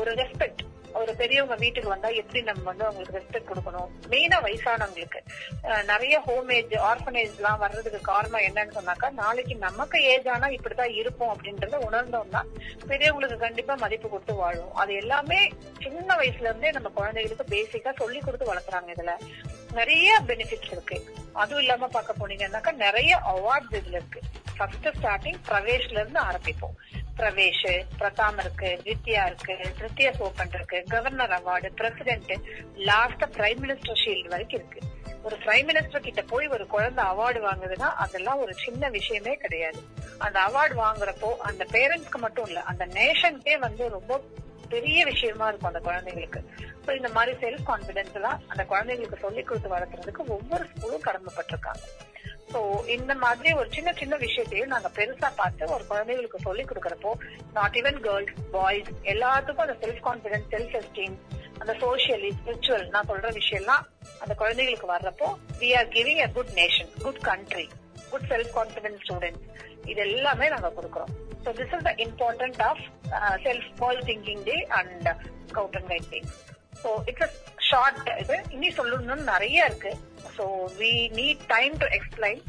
[0.00, 0.62] ஒரு ரெஸ்பெக்ட்
[1.00, 3.90] ஒரு பெரியவங்க வீட்டுக்கு வந்தா எப்படி நம்ம வந்து அவங்களுக்கு ரெஸ்பெக்ட் கொடுக்கணும்?
[4.12, 5.20] மெயினா வயசானவங்களுக்கு.
[5.90, 11.78] நிறைய ஹோமேஜ் ஆர்பனேஜ் எல்லாம் வர்றதுக்கு காரணம் என்னன்னு சொன்னாக்கா நாளைக்கு நமக்கு ஏஜ் ஆனா இப்படிதான் இருப்போம் அப்படின்றத
[11.88, 12.42] உணர்ந்தோம்னா
[12.90, 14.74] பெரியவங்களுக்கு கண்டிப்பா மதிப்பு கொடுத்து வாழும்.
[14.74, 15.40] அது எல்லாமே
[15.84, 19.14] சின்ன வயசுல இருந்தே நம்ம குழந்தைகளுக்கு பேசிக்கா சொல்லி கொடுத்து வளர்க்குறாங்க இதுல.
[19.72, 21.14] நிறைய பெனிஃபிட்ஸ் இருக்கு.
[21.32, 24.20] அதுவும் இல்லாம பாக்க போனீங்கன்னாக்கா நிறைய அவார்ட்ஸ் இதுல இருக்கு.
[24.56, 26.76] ஃபர்ஸ்ட் ஸ்டார்டிங் பிரவேஷ்ல இருந்து ஆரம்பிப்போம்.
[27.16, 32.32] பிரவேஷ் பிரதாம் இருக்கு வித்யா இருக்கு திருத்திய சோப்பன் இருக்கு governor award president
[32.74, 34.98] last prime minister shield வரைக்கும் இருக்கு.
[35.22, 39.80] ஒரு பிரைம் மினிஸ்டர் கிட்ட போய் ஒரு குழந்தை அவார்டு வாங்குதுன்னா அதெல்லாம் ஒரு சின்ன விஷயமே கிடையாது.
[40.18, 44.24] அந்த அவார்டு வாங்குறப்போ அந்த பேரண்ட்ஸ்க்கு மட்டும் இல்ல அந்த நேஷனுக்கே வந்து ரொம்ப
[44.70, 46.40] பெரிய விஷயமா இருக்கும் அந்த குழந்தைங்களுக்கு
[46.84, 51.82] ஸோ இந்த மாதிரி செல்ஃப் கான்பிடன்ஸ் எல்லாம் அந்த குழந்தைங்களுக்கு சொல்லி கொடுத்து வளர்க்கறதுக்கு ஒவ்வொரு ஸ்கூலும் கடமைப்பட்டிருக்காங்க.
[52.52, 52.60] ஸோ
[52.94, 57.10] இந்த மாதிரி ஒரு சின்ன சின்ன விஷயத்தையும் நாங்க பெருசா பார்த்து ஒரு குழந்தைகளுக்கு சொல்லி கொடுக்கறப்போ
[57.52, 61.14] நாட் ஈவன் கேர்ள்ஸ் பாய்ஸ் எல்லாத்துக்கும் அந்த செல்ஃப் கான்பிடன்ஸ் செல்ஃப் எஸ்டீம்
[61.60, 63.84] அந்த சோசியலி ஸ்பிரிச்சுவல் நான் சொல்ற விஷயம்லாம்
[64.20, 65.28] அந்த குழந்தைகளுக்கு வர்றப்போ
[65.60, 67.66] we are giving a good nation good country
[68.12, 69.46] good self confidence students
[69.90, 71.12] இது எல்லாமே நாங்க கொடுக்குறோம்.
[71.44, 72.82] So this is the important of
[73.46, 75.08] self Paul thinking day and
[75.50, 76.20] scout and guide day
[76.82, 77.30] so it's a
[77.70, 79.92] short இது இனி சொல்லணும்னு நிறைய இருக்கு.
[80.36, 80.44] So
[80.80, 82.42] we need time to explain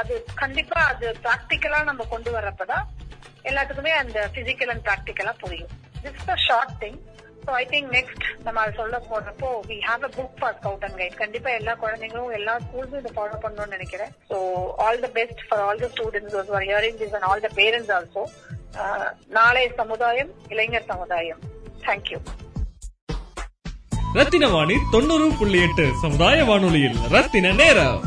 [0.00, 2.86] அது கண்டிப்பா அது ப்ராக்டிக்கலா நம்ம கொண்டு வர்றப்பதான்
[3.50, 5.72] எல்லாத்துக்குமே அந்த பிசிக்கல் அண்ட் ப்ராக்டிக்கலா புரியும்.
[6.04, 6.98] This is a short thing
[7.46, 10.96] so I think next நம்ம அதை சொல்ல போறப்போ we have a book for scout and
[11.00, 14.10] guide கண்டிப்பா எல்லா குழந்தைங்களும் எல்லா ஸ்கூல்ஸும் இதை ஃபாலோ பண்ணணும்னு நினைக்கிறேன்.
[14.30, 14.38] So
[14.86, 18.24] all the best for all the students are hearing this and all the parents also
[19.38, 21.40] நாளைய சமுதாயம் இளைஞர் சமுதாயம்.
[21.86, 22.20] தேங்க்யூ
[24.18, 27.98] ரத்தின வாணி தொண்ணூறு புள்ளி எட்டு சமுதாய வானொலியில் ரத்தின நேரம்.